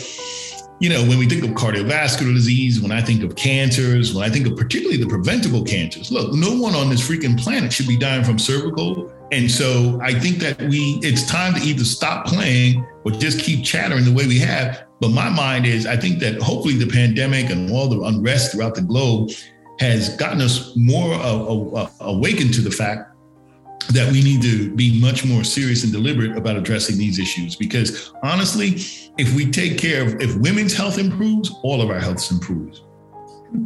you 0.79 0.89
know, 0.89 1.01
when 1.03 1.17
we 1.17 1.27
think 1.27 1.43
of 1.43 1.51
cardiovascular 1.51 2.33
disease, 2.33 2.81
when 2.81 2.91
I 2.91 3.01
think 3.01 3.23
of 3.23 3.35
cancers, 3.35 4.13
when 4.13 4.23
I 4.23 4.29
think 4.29 4.45
of 4.45 4.57
particularly 4.57 4.97
the 4.97 5.07
preventable 5.07 5.63
cancers, 5.63 6.11
look, 6.11 6.33
no 6.33 6.53
one 6.53 6.75
on 6.75 6.89
this 6.89 7.07
freaking 7.07 7.39
planet 7.41 7.71
should 7.71 7.87
be 7.87 7.97
dying 7.97 8.23
from 8.25 8.37
cervical. 8.37 9.11
And 9.31 9.49
so 9.49 9.99
I 10.03 10.13
think 10.19 10.37
that 10.39 10.61
we, 10.61 10.99
it's 11.01 11.25
time 11.25 11.53
to 11.53 11.61
either 11.61 11.85
stop 11.85 12.25
playing 12.25 12.85
or 13.05 13.11
just 13.11 13.39
keep 13.39 13.63
chattering 13.63 14.03
the 14.03 14.13
way 14.13 14.27
we 14.27 14.37
have. 14.39 14.85
But 14.99 15.09
my 15.09 15.29
mind 15.29 15.65
is, 15.65 15.85
I 15.85 15.95
think 15.95 16.19
that 16.19 16.41
hopefully 16.41 16.75
the 16.75 16.87
pandemic 16.87 17.49
and 17.49 17.71
all 17.71 17.87
the 17.87 18.01
unrest 18.01 18.51
throughout 18.51 18.75
the 18.75 18.81
globe 18.81 19.31
has 19.79 20.15
gotten 20.17 20.41
us 20.41 20.73
more 20.75 21.13
uh, 21.13 21.83
uh, 21.83 21.89
awakened 22.01 22.53
to 22.53 22.61
the 22.61 22.71
fact 22.71 23.14
that 23.91 24.11
we 24.11 24.23
need 24.23 24.41
to 24.41 24.73
be 24.75 24.99
much 24.99 25.25
more 25.25 25.43
serious 25.43 25.83
and 25.83 25.93
deliberate 25.93 26.35
about 26.35 26.57
addressing 26.57 26.97
these 26.97 27.19
issues. 27.19 27.55
Because 27.55 28.11
honestly 28.23 28.81
if 29.17 29.33
we 29.35 29.49
take 29.49 29.77
care 29.77 30.01
of 30.01 30.21
if 30.21 30.35
women's 30.37 30.73
health 30.73 30.97
improves 30.97 31.51
all 31.63 31.81
of 31.81 31.89
our 31.89 31.99
health 31.99 32.31
improves. 32.31 32.83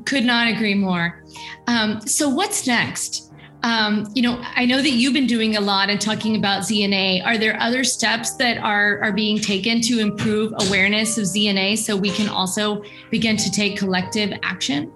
Could 0.05 0.25
not 0.25 0.47
agree 0.47 0.75
more. 0.75 1.23
Um, 1.67 2.01
so 2.01 2.29
what's 2.29 2.67
next? 2.67 3.27
Um, 3.61 4.07
you 4.13 4.21
know 4.21 4.41
i 4.55 4.63
know 4.63 4.81
that 4.81 4.91
you've 4.91 5.11
been 5.11 5.27
doing 5.27 5.57
a 5.57 5.59
lot 5.59 5.89
and 5.89 5.99
talking 5.99 6.37
about 6.37 6.61
zna 6.61 7.21
are 7.25 7.37
there 7.37 7.59
other 7.59 7.83
steps 7.83 8.35
that 8.35 8.57
are 8.57 9.01
are 9.03 9.11
being 9.11 9.37
taken 9.37 9.81
to 9.81 9.99
improve 9.99 10.53
awareness 10.61 11.17
of 11.17 11.25
zna 11.25 11.77
so 11.77 11.97
we 11.97 12.09
can 12.09 12.29
also 12.29 12.81
begin 13.11 13.35
to 13.35 13.51
take 13.51 13.77
collective 13.77 14.31
action? 14.43 14.93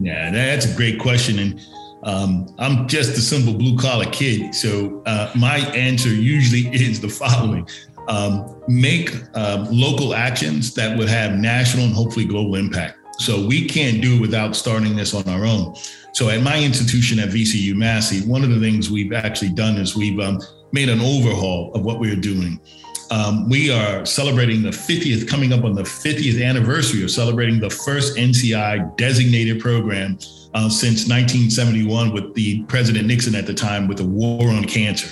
Yeah 0.00 0.30
that's 0.30 0.64
a 0.64 0.74
great 0.74 0.98
question. 0.98 1.38
And 1.38 1.60
um, 2.04 2.54
I'm 2.58 2.86
just 2.86 3.16
a 3.16 3.20
simple 3.20 3.54
blue 3.54 3.76
collar 3.76 4.06
kid. 4.06 4.54
So 4.54 5.02
uh, 5.06 5.32
my 5.34 5.58
answer 5.74 6.10
usually 6.10 6.68
is 6.74 7.00
the 7.00 7.08
following 7.08 7.66
um, 8.08 8.62
make 8.68 9.14
um, 9.34 9.66
local 9.70 10.14
actions 10.14 10.74
that 10.74 10.96
would 10.98 11.08
have 11.08 11.38
national 11.38 11.86
and 11.86 11.94
hopefully 11.94 12.26
global 12.26 12.56
impact. 12.56 12.98
So 13.18 13.46
we 13.46 13.66
can't 13.66 14.02
do 14.02 14.16
it 14.16 14.20
without 14.20 14.56
starting 14.56 14.96
this 14.96 15.14
on 15.14 15.26
our 15.28 15.44
own. 15.44 15.74
So 16.12 16.28
at 16.28 16.42
my 16.42 16.62
institution 16.62 17.18
at 17.18 17.30
VCU 17.30 17.74
Massey, 17.74 18.26
one 18.26 18.44
of 18.44 18.50
the 18.50 18.60
things 18.60 18.90
we've 18.90 19.12
actually 19.12 19.50
done 19.50 19.76
is 19.76 19.96
we've 19.96 20.18
um, 20.20 20.40
made 20.72 20.88
an 20.88 21.00
overhaul 21.00 21.72
of 21.74 21.84
what 21.84 22.00
we're 22.00 22.16
doing. 22.16 22.60
Um, 23.10 23.48
we 23.48 23.70
are 23.70 24.04
celebrating 24.04 24.62
the 24.62 24.70
50th, 24.70 25.28
coming 25.28 25.52
up 25.52 25.64
on 25.64 25.74
the 25.74 25.82
50th 25.82 26.44
anniversary 26.44 27.04
of 27.04 27.10
celebrating 27.10 27.60
the 27.60 27.70
first 27.70 28.16
NCI 28.16 28.96
designated 28.96 29.60
program 29.60 30.18
uh, 30.54 30.68
since 30.68 31.08
1971 31.08 32.12
with 32.12 32.32
the 32.34 32.62
President 32.64 33.06
Nixon 33.06 33.34
at 33.34 33.46
the 33.46 33.54
time 33.54 33.88
with 33.88 33.98
the 33.98 34.04
war 34.04 34.48
on 34.48 34.64
cancer, 34.64 35.10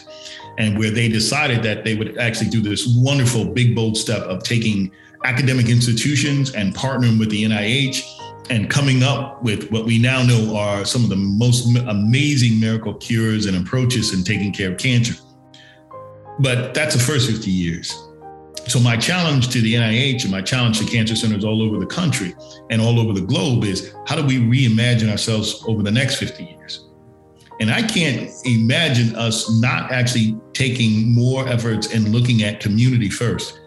and 0.59 0.79
where 0.79 0.91
they 0.91 1.09
decided 1.09 1.63
that 1.63 1.85
they 1.85 1.95
would 1.95 2.17
actually 2.19 2.51
do 2.51 2.61
this 2.61 2.95
wonderful, 2.97 3.45
big, 3.45 3.75
bold 3.75 3.97
step 3.97 4.23
of 4.23 4.43
taking 4.43 4.91
academic 5.25 5.69
institutions 5.69 6.53
and 6.53 6.75
partnering 6.75 7.19
with 7.19 7.31
the 7.31 7.45
NIH 7.45 8.03
and 8.51 8.69
coming 8.69 9.03
up 9.03 9.43
with 9.43 9.71
what 9.71 9.85
we 9.85 9.99
now 9.99 10.23
know 10.23 10.57
are 10.57 10.85
some 10.85 11.05
of 11.05 11.11
the 11.11 11.17
most 11.17 11.77
amazing 11.89 12.59
miracle 12.59 12.95
cures 12.95 13.47
and 13.47 13.57
approaches 13.57 14.15
in 14.15 14.25
taking 14.25 14.53
care 14.53 14.73
of 14.73 14.79
cancer. 14.79 15.15
But 16.41 16.75
that's 16.75 16.95
the 16.95 17.01
first 17.01 17.31
50 17.31 17.51
years. 17.51 17.97
So, 18.69 18.79
my 18.79 18.97
challenge 18.97 19.49
to 19.51 19.61
the 19.61 19.75
NIH 19.75 20.23
and 20.23 20.31
my 20.31 20.41
challenge 20.41 20.79
to 20.79 20.87
cancer 20.87 21.17
centers 21.17 21.45
all 21.45 21.63
over 21.63 21.79
the 21.79 21.87
country 21.87 22.35
and 22.71 22.81
all 22.81 23.01
over 23.01 23.13
the 23.13 23.27
globe 23.27 23.65
is 23.65 23.93
how 24.07 24.15
do 24.15 24.25
we 24.25 24.39
reimagine 24.39 25.11
ourselves 25.11 25.65
over 25.67 25.83
the 25.83 25.91
next 25.91 26.17
50 26.17 26.45
years? 26.45 26.89
And 27.61 27.71
I 27.71 27.83
can't 27.83 28.31
imagine 28.45 29.17
us 29.17 29.61
not 29.61 29.91
actually 29.91 30.39
taking 30.53 31.13
more 31.13 31.47
efforts 31.49 31.93
and 31.93 32.11
looking 32.11 32.45
at 32.45 32.61
community 32.61 33.11
first. 33.11 33.61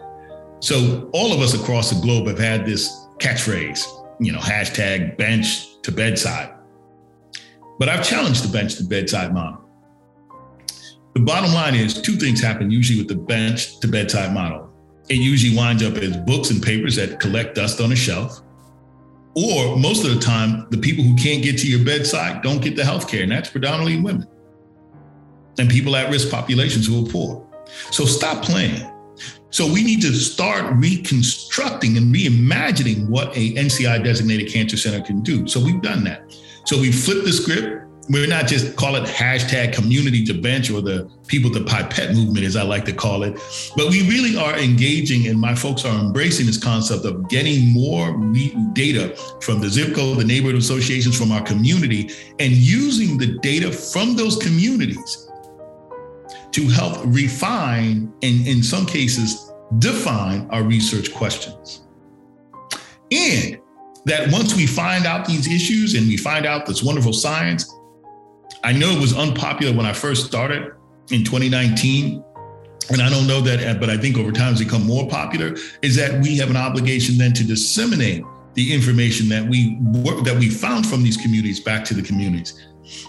So, 0.60 1.10
all 1.12 1.32
of 1.32 1.40
us 1.40 1.54
across 1.54 1.90
the 1.90 2.00
globe 2.00 2.26
have 2.26 2.38
had 2.38 2.64
this 2.64 2.90
catchphrase, 3.18 3.86
you 4.18 4.32
know, 4.32 4.38
hashtag 4.38 5.18
bench 5.18 5.80
to 5.82 5.92
bedside. 5.92 6.54
But 7.78 7.90
I've 7.90 8.04
challenged 8.04 8.42
the 8.42 8.52
bench 8.52 8.76
to 8.76 8.84
bedside 8.84 9.34
model. 9.34 9.60
The 11.14 11.20
bottom 11.20 11.52
line 11.52 11.74
is 11.74 12.00
two 12.00 12.16
things 12.16 12.42
happen 12.42 12.70
usually 12.70 12.98
with 12.98 13.08
the 13.08 13.14
bench 13.14 13.78
to 13.80 13.88
bedside 13.88 14.32
model 14.32 14.65
it 15.08 15.16
usually 15.16 15.56
winds 15.56 15.82
up 15.82 15.94
as 15.94 16.16
books 16.16 16.50
and 16.50 16.62
papers 16.62 16.96
that 16.96 17.20
collect 17.20 17.54
dust 17.54 17.80
on 17.80 17.92
a 17.92 17.96
shelf. 17.96 18.40
Or 19.34 19.76
most 19.76 20.04
of 20.04 20.14
the 20.14 20.20
time, 20.20 20.66
the 20.70 20.78
people 20.78 21.04
who 21.04 21.14
can't 21.14 21.42
get 21.42 21.58
to 21.58 21.68
your 21.68 21.84
bedside 21.84 22.42
don't 22.42 22.62
get 22.62 22.74
the 22.74 22.84
health 22.84 23.08
care, 23.08 23.22
and 23.22 23.30
that's 23.30 23.50
predominantly 23.50 24.00
women 24.00 24.26
and 25.58 25.70
people 25.70 25.96
at 25.96 26.10
risk 26.10 26.30
populations 26.30 26.86
who 26.86 27.06
are 27.06 27.10
poor. 27.10 27.46
So 27.90 28.04
stop 28.04 28.44
playing. 28.44 28.90
So 29.50 29.66
we 29.72 29.82
need 29.82 30.02
to 30.02 30.12
start 30.12 30.74
reconstructing 30.76 31.96
and 31.96 32.14
reimagining 32.14 33.08
what 33.08 33.28
a 33.36 33.54
NCI 33.54 34.04
designated 34.04 34.52
cancer 34.52 34.76
center 34.76 35.02
can 35.04 35.22
do. 35.22 35.46
So 35.46 35.64
we've 35.64 35.80
done 35.80 36.04
that. 36.04 36.34
So 36.64 36.78
we 36.78 36.92
flipped 36.92 37.24
the 37.24 37.32
script 37.32 37.85
we're 38.08 38.26
not 38.26 38.46
just 38.46 38.76
call 38.76 38.94
it 38.96 39.04
hashtag 39.04 39.72
community 39.72 40.24
to 40.24 40.34
bench 40.34 40.70
or 40.70 40.80
the 40.80 41.10
people 41.26 41.50
to 41.50 41.64
pipette 41.64 42.14
movement, 42.14 42.46
as 42.46 42.56
I 42.56 42.62
like 42.62 42.84
to 42.84 42.92
call 42.92 43.24
it, 43.24 43.34
but 43.76 43.90
we 43.90 44.08
really 44.08 44.36
are 44.36 44.56
engaging 44.58 45.26
and 45.26 45.38
my 45.38 45.54
folks 45.54 45.84
are 45.84 45.98
embracing 45.98 46.46
this 46.46 46.62
concept 46.62 47.04
of 47.04 47.28
getting 47.28 47.72
more 47.72 48.12
data 48.74 49.16
from 49.40 49.60
the 49.60 49.68
zip 49.68 49.94
code, 49.94 50.18
the 50.18 50.24
neighborhood 50.24 50.56
associations 50.56 51.18
from 51.18 51.32
our 51.32 51.42
community, 51.42 52.10
and 52.38 52.52
using 52.52 53.18
the 53.18 53.38
data 53.38 53.72
from 53.72 54.14
those 54.14 54.36
communities 54.36 55.28
to 56.52 56.68
help 56.68 56.98
refine 57.06 58.12
and 58.22 58.46
in 58.46 58.62
some 58.62 58.86
cases 58.86 59.52
define 59.78 60.48
our 60.50 60.62
research 60.62 61.12
questions. 61.12 61.82
And 63.10 63.58
that 64.04 64.30
once 64.30 64.54
we 64.54 64.66
find 64.66 65.04
out 65.04 65.26
these 65.26 65.48
issues 65.48 65.94
and 65.94 66.06
we 66.06 66.16
find 66.16 66.46
out 66.46 66.64
this 66.64 66.82
wonderful 66.82 67.12
science, 67.12 67.75
I 68.66 68.72
know 68.72 68.90
it 68.90 69.00
was 69.00 69.16
unpopular 69.16 69.72
when 69.76 69.86
I 69.86 69.92
first 69.92 70.26
started 70.26 70.72
in 71.12 71.22
2019. 71.22 72.24
And 72.90 73.00
I 73.00 73.08
don't 73.08 73.28
know 73.28 73.40
that, 73.42 73.78
but 73.78 73.88
I 73.88 73.96
think 73.96 74.18
over 74.18 74.32
time 74.32 74.52
it's 74.52 74.62
become 74.62 74.84
more 74.84 75.08
popular, 75.08 75.54
is 75.82 75.94
that 75.94 76.20
we 76.20 76.36
have 76.38 76.50
an 76.50 76.56
obligation 76.56 77.16
then 77.16 77.32
to 77.34 77.44
disseminate 77.44 78.24
the 78.54 78.74
information 78.74 79.28
that 79.28 79.48
we 79.48 79.78
work, 80.04 80.24
that 80.24 80.36
we 80.36 80.50
found 80.50 80.84
from 80.84 81.04
these 81.04 81.16
communities 81.16 81.60
back 81.60 81.84
to 81.84 81.94
the 81.94 82.02
communities. 82.02 82.60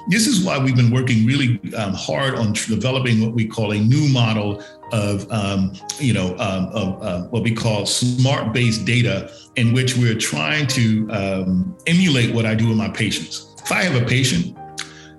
This 0.09 0.27
is 0.27 0.45
why 0.45 0.59
we've 0.59 0.75
been 0.75 0.91
working 0.91 1.25
really 1.25 1.59
um, 1.75 1.93
hard 1.93 2.35
on 2.35 2.53
developing 2.53 3.21
what 3.21 3.33
we 3.33 3.47
call 3.47 3.71
a 3.71 3.79
new 3.79 4.07
model 4.09 4.63
of, 4.91 5.31
um, 5.31 5.73
you 5.99 6.13
know, 6.13 6.37
um, 6.37 6.67
of 6.67 7.01
uh, 7.01 7.21
what 7.29 7.41
we 7.41 7.55
call 7.55 7.87
smart-based 7.87 8.85
data, 8.85 9.31
in 9.55 9.73
which 9.73 9.97
we're 9.97 10.17
trying 10.17 10.67
to 10.67 11.09
um, 11.11 11.77
emulate 11.87 12.35
what 12.35 12.45
I 12.45 12.53
do 12.53 12.67
with 12.67 12.77
my 12.77 12.89
patients. 12.89 13.55
If 13.63 13.71
I 13.71 13.81
have 13.81 13.99
a 13.99 14.05
patient 14.05 14.55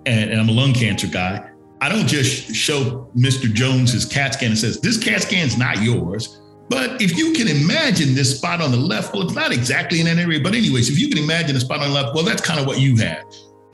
and, 0.08 0.30
and 0.30 0.40
I'm 0.40 0.48
a 0.48 0.52
lung 0.52 0.72
cancer 0.72 1.06
guy, 1.06 1.48
I 1.80 1.88
don't 1.88 2.06
just 2.06 2.54
show 2.54 3.10
Mr. 3.16 3.52
Jones 3.52 3.92
his 3.92 4.04
CAT 4.04 4.34
scan 4.34 4.50
and 4.50 4.58
says, 4.58 4.80
this 4.80 5.02
CAT 5.02 5.22
scan 5.22 5.46
is 5.46 5.58
not 5.58 5.82
yours. 5.82 6.40
But 6.68 7.00
if 7.00 7.16
you 7.16 7.32
can 7.32 7.48
imagine 7.48 8.14
this 8.14 8.36
spot 8.36 8.60
on 8.60 8.70
the 8.70 8.76
left, 8.76 9.14
well, 9.14 9.22
it's 9.22 9.34
not 9.34 9.52
exactly 9.52 10.00
in 10.00 10.06
that 10.06 10.18
area, 10.18 10.40
but 10.40 10.54
anyways, 10.54 10.90
if 10.90 10.98
you 10.98 11.08
can 11.08 11.18
imagine 11.18 11.56
a 11.56 11.60
spot 11.60 11.80
on 11.80 11.88
the 11.88 11.94
left, 11.94 12.14
well, 12.14 12.24
that's 12.24 12.42
kind 12.42 12.60
of 12.60 12.66
what 12.66 12.78
you 12.78 12.96
have. 12.96 13.24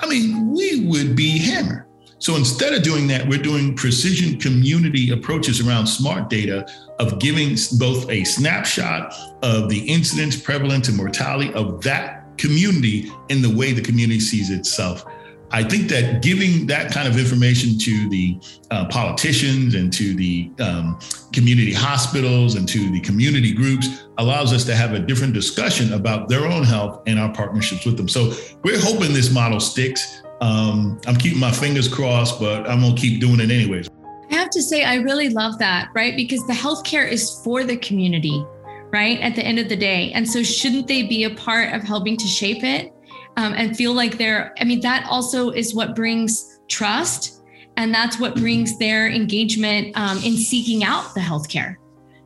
I 0.01 0.07
mean, 0.09 0.53
we 0.53 0.87
would 0.87 1.16
be 1.16 1.38
hammered. 1.38 1.87
So 2.18 2.37
instead 2.37 2.73
of 2.73 2.83
doing 2.83 3.07
that, 3.09 3.29
we're 3.29 3.42
doing 3.42 3.75
precision 3.75 4.38
community 4.38 5.11
approaches 5.11 5.66
around 5.66 5.87
smart 5.87 6.31
data 6.31 6.66
of 7.01 7.18
giving 7.18 7.57
both 7.79 8.09
a 8.11 8.23
snapshot 8.25 9.12
of 9.42 9.68
the 9.68 9.81
incidence, 9.81 10.40
prevalence, 10.40 10.88
and 10.88 10.97
mortality 10.97 11.53
of 11.55 11.83
that 11.83 12.38
community 12.38 13.11
in 13.29 13.42
the 13.42 13.55
way 13.55 13.73
the 13.73 13.83
community 13.83 14.20
sees 14.20 14.51
itself. 14.51 15.05
I 15.54 15.62
think 15.62 15.88
that 15.90 16.20
giving 16.20 16.66
that 16.66 16.90
kind 16.90 17.06
of 17.06 17.16
information 17.16 17.78
to 17.78 18.08
the 18.08 18.40
uh, 18.72 18.86
politicians 18.86 19.76
and 19.76 19.92
to 19.92 20.12
the 20.16 20.50
um, 20.58 20.98
community 21.32 21.72
hospitals 21.72 22.56
and 22.56 22.68
to 22.70 22.90
the 22.90 22.98
community 22.98 23.54
groups 23.54 24.04
allows 24.18 24.52
us 24.52 24.64
to 24.64 24.74
have 24.74 24.94
a 24.94 24.98
different 24.98 25.32
discussion 25.32 25.92
about 25.92 26.28
their 26.28 26.44
own 26.44 26.64
health 26.64 27.04
and 27.06 27.20
our 27.20 27.32
partnerships 27.32 27.86
with 27.86 27.96
them. 27.96 28.08
So 28.08 28.32
we're 28.64 28.80
hoping 28.80 29.12
this 29.12 29.32
model 29.32 29.60
sticks. 29.60 30.22
Um, 30.40 31.00
I'm 31.06 31.14
keeping 31.14 31.38
my 31.38 31.52
fingers 31.52 31.86
crossed, 31.86 32.40
but 32.40 32.68
I'm 32.68 32.80
gonna 32.80 32.96
keep 32.96 33.20
doing 33.20 33.38
it 33.38 33.52
anyways. 33.52 33.88
I 34.32 34.34
have 34.34 34.50
to 34.50 34.60
say, 34.60 34.82
I 34.82 34.96
really 34.96 35.28
love 35.28 35.60
that, 35.60 35.88
right? 35.94 36.16
Because 36.16 36.44
the 36.48 36.52
healthcare 36.52 37.08
is 37.08 37.30
for 37.44 37.62
the 37.62 37.76
community, 37.76 38.44
right? 38.90 39.20
At 39.20 39.36
the 39.36 39.44
end 39.44 39.60
of 39.60 39.68
the 39.68 39.76
day. 39.76 40.10
And 40.16 40.28
so, 40.28 40.42
shouldn't 40.42 40.88
they 40.88 41.04
be 41.04 41.22
a 41.22 41.30
part 41.30 41.72
of 41.72 41.84
helping 41.84 42.16
to 42.16 42.26
shape 42.26 42.64
it? 42.64 42.92
Um, 43.37 43.53
and 43.55 43.77
feel 43.77 43.92
like 43.92 44.18
they're, 44.18 44.55
I 44.61 44.64
mean, 44.64 44.81
that 44.81 45.07
also 45.09 45.51
is 45.51 45.75
what 45.75 45.94
brings 45.94 46.61
trust. 46.68 47.42
And 47.77 47.92
that's 47.92 48.20
what 48.20 48.37
brings 48.37 48.79
their 48.79 49.11
engagement 49.11 49.97
um, 49.97 50.18
in 50.18 50.37
seeking 50.37 50.85
out 50.85 51.12
the 51.14 51.20
healthcare. 51.20 51.75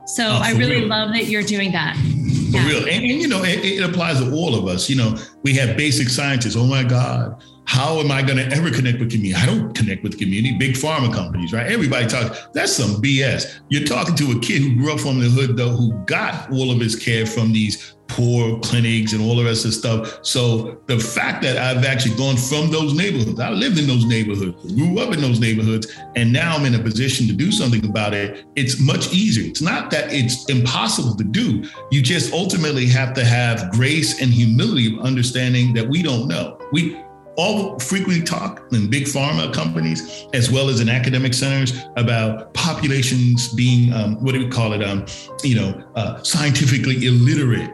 So 0.07 0.27
oh, 0.27 0.41
I 0.43 0.53
really 0.53 0.81
real. 0.81 0.89
love 0.89 1.11
that 1.13 1.27
you're 1.27 1.43
doing 1.43 1.73
that. 1.73 1.97
For 1.97 2.57
yeah. 2.57 2.67
real. 2.67 2.79
And, 2.81 3.05
and, 3.05 3.05
you 3.05 3.29
know, 3.29 3.43
it, 3.45 3.65
it 3.65 3.83
applies 3.83 4.21
to 4.21 4.31
all 4.33 4.55
of 4.55 4.67
us. 4.67 4.91
You 4.91 4.97
know, 4.97 5.17
we 5.43 5.55
have 5.55 5.77
basic 5.77 6.09
scientists. 6.09 6.57
Oh 6.57 6.67
my 6.67 6.83
God, 6.83 7.43
how 7.69 7.99
am 7.99 8.11
I 8.11 8.23
going 8.23 8.39
to 8.39 8.57
ever 8.57 8.71
connect 8.71 8.99
with 8.99 9.11
community? 9.11 9.35
I 9.35 9.45
don't 9.45 9.75
connect 9.75 10.03
with 10.03 10.19
community. 10.19 10.57
Big 10.57 10.73
pharma 10.73 11.13
companies, 11.13 11.53
right? 11.53 11.71
Everybody 11.71 12.07
talks. 12.07 12.49
That's 12.55 12.73
some 12.73 13.03
BS. 13.03 13.61
You're 13.69 13.85
talking 13.85 14.17
to 14.17 14.33
a 14.33 14.41
kid 14.41 14.63
who 14.63 14.75
grew 14.75 14.95
up 14.95 15.01
from 15.01 15.21
the 15.21 15.27
hood, 15.27 15.59
though, 15.59 15.69
who 15.69 15.93
got 16.07 16.51
all 16.51 16.71
of 16.71 16.81
his 16.81 16.97
care 16.97 17.27
from 17.27 17.53
these 17.53 17.95
poor 18.09 18.59
clinics 18.61 19.13
and 19.13 19.21
all 19.23 19.37
the 19.37 19.45
rest 19.45 19.67
of 19.67 19.73
the 19.73 19.77
stuff. 19.77 20.19
So 20.25 20.81
the 20.87 20.99
fact 20.99 21.43
that 21.43 21.59
I've 21.59 21.85
actually 21.85 22.17
gone 22.17 22.39
from 22.39 22.71
those 22.71 22.95
neighborhoods, 22.95 23.39
I 23.39 23.51
lived 23.51 23.79
in 23.79 23.87
those 23.87 24.07
neighborhoods, 24.07 24.73
grew 24.73 24.99
up 24.99 25.13
in 25.13 25.21
those 25.21 25.39
neighborhoods, 25.39 25.95
and 26.17 26.33
now 26.33 26.57
I'm 26.57 26.65
in 26.65 26.75
a 26.75 26.83
position 26.83 27.27
to 27.27 27.35
do 27.35 27.53
something 27.53 27.85
about 27.85 28.15
it. 28.15 28.47
It's 28.57 28.81
much 28.81 29.13
easier. 29.13 29.47
It's 29.47 29.61
not 29.61 29.91
that 29.91 30.11
it's 30.11 30.49
impossible 30.49 31.17
to 31.17 31.25
do. 31.25 31.65
You 31.91 32.01
just 32.01 32.33
ultimately 32.33 32.87
have 32.87 33.13
to 33.13 33.27
have 33.27 33.71
grace 33.73 34.23
and 34.23 34.31
humility 34.31 34.97
of 34.97 35.05
understanding 35.05 35.75
that 35.75 35.87
we 35.87 36.03
don't 36.03 36.29
know. 36.29 36.59
We 36.73 36.97
all 37.39 37.79
frequently 37.79 38.23
talk 38.23 38.67
in 38.73 38.91
big 38.91 39.05
pharma 39.05 39.55
companies 39.55 40.27
as 40.35 40.51
well 40.51 40.69
as 40.69 40.81
in 40.81 40.89
academic 40.89 41.33
centers 41.33 41.85
about 41.97 42.53
populations 42.53 43.55
being 43.55 43.93
um, 43.93 44.17
what 44.23 44.33
do 44.33 44.41
we 44.41 44.49
call 44.49 44.73
it 44.73 44.83
um, 44.83 45.07
you 45.45 45.55
know 45.55 45.91
uh, 45.95 46.21
scientifically 46.23 47.07
illiterate 47.07 47.71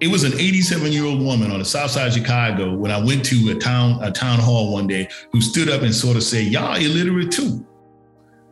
it 0.00 0.10
was 0.10 0.24
an 0.24 0.32
87 0.32 0.90
year 0.90 1.04
old 1.04 1.22
woman 1.22 1.52
on 1.52 1.60
the 1.60 1.64
south 1.64 1.92
side 1.92 2.08
of 2.08 2.12
Chicago 2.12 2.74
when 2.74 2.90
I 2.90 2.98
went 2.98 3.24
to 3.26 3.52
a 3.52 3.54
town 3.54 4.02
a 4.02 4.10
town 4.10 4.40
hall 4.40 4.72
one 4.72 4.88
day 4.88 5.08
who 5.30 5.40
stood 5.40 5.70
up 5.70 5.82
and 5.82 5.94
sort 5.94 6.16
of 6.16 6.24
said, 6.24 6.46
"Y'all 6.46 6.74
illiterate 6.74 7.30
too, 7.30 7.64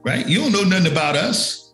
right? 0.04 0.28
You 0.28 0.38
don't 0.38 0.52
know 0.52 0.62
nothing 0.62 0.92
about 0.92 1.16
us." 1.16 1.69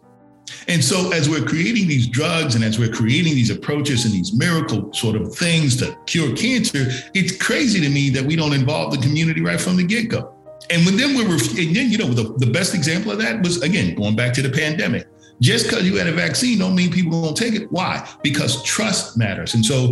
And 0.68 0.84
so, 0.84 1.12
as 1.12 1.28
we're 1.28 1.44
creating 1.44 1.88
these 1.88 2.06
drugs 2.06 2.54
and 2.54 2.64
as 2.64 2.78
we're 2.78 2.92
creating 2.92 3.34
these 3.34 3.50
approaches 3.50 4.04
and 4.04 4.14
these 4.14 4.32
miracle 4.32 4.92
sort 4.92 5.16
of 5.16 5.34
things 5.34 5.76
to 5.76 5.96
cure 6.06 6.34
cancer, 6.36 6.86
it's 7.14 7.36
crazy 7.36 7.80
to 7.80 7.88
me 7.88 8.10
that 8.10 8.24
we 8.24 8.36
don't 8.36 8.52
involve 8.52 8.92
the 8.92 8.98
community 8.98 9.40
right 9.40 9.60
from 9.60 9.76
the 9.76 9.84
get 9.84 10.08
go. 10.08 10.34
And 10.70 10.84
when 10.84 10.96
then 10.96 11.16
we're, 11.16 11.30
and 11.30 11.76
then, 11.76 11.90
you 11.90 11.98
know, 11.98 12.08
the, 12.08 12.34
the 12.38 12.50
best 12.50 12.74
example 12.74 13.12
of 13.12 13.18
that 13.18 13.42
was, 13.42 13.62
again, 13.62 13.94
going 13.94 14.16
back 14.16 14.32
to 14.34 14.42
the 14.42 14.50
pandemic. 14.50 15.06
Just 15.40 15.68
because 15.68 15.84
you 15.84 15.96
had 15.96 16.06
a 16.06 16.12
vaccine 16.12 16.58
don't 16.58 16.74
mean 16.74 16.90
people 16.90 17.20
won't 17.20 17.36
take 17.36 17.54
it. 17.54 17.70
Why? 17.70 18.08
Because 18.22 18.62
trust 18.64 19.18
matters. 19.18 19.54
And 19.54 19.64
so 19.64 19.88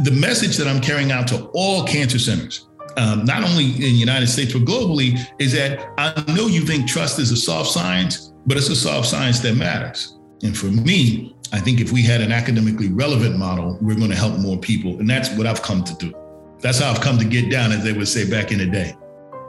the 0.00 0.10
message 0.10 0.56
that 0.56 0.66
I'm 0.66 0.80
carrying 0.80 1.12
out 1.12 1.28
to 1.28 1.44
all 1.54 1.84
cancer 1.86 2.18
centers, 2.18 2.68
um, 2.96 3.24
not 3.24 3.44
only 3.44 3.66
in 3.66 3.80
the 3.80 3.88
United 3.90 4.26
States, 4.26 4.52
but 4.52 4.62
globally, 4.62 5.18
is 5.38 5.52
that 5.52 5.88
I 5.98 6.12
know 6.34 6.46
you 6.46 6.62
think 6.62 6.88
trust 6.88 7.18
is 7.18 7.30
a 7.30 7.36
soft 7.36 7.70
science, 7.70 8.31
but 8.46 8.56
it's 8.56 8.68
a 8.68 8.76
soft 8.76 9.08
science 9.08 9.40
that 9.40 9.56
matters. 9.56 10.18
And 10.42 10.56
for 10.56 10.66
me, 10.66 11.36
I 11.52 11.60
think 11.60 11.80
if 11.80 11.92
we 11.92 12.02
had 12.02 12.20
an 12.20 12.32
academically 12.32 12.88
relevant 12.88 13.36
model, 13.36 13.78
we're 13.80 13.96
going 13.96 14.10
to 14.10 14.16
help 14.16 14.38
more 14.38 14.56
people. 14.56 14.98
And 14.98 15.08
that's 15.08 15.30
what 15.36 15.46
I've 15.46 15.62
come 15.62 15.84
to 15.84 15.94
do. 15.94 16.14
That's 16.60 16.78
how 16.78 16.90
I've 16.90 17.00
come 17.00 17.18
to 17.18 17.24
get 17.24 17.50
down, 17.50 17.72
as 17.72 17.84
they 17.84 17.92
would 17.92 18.08
say 18.08 18.28
back 18.28 18.52
in 18.52 18.58
the 18.58 18.66
day. 18.66 18.96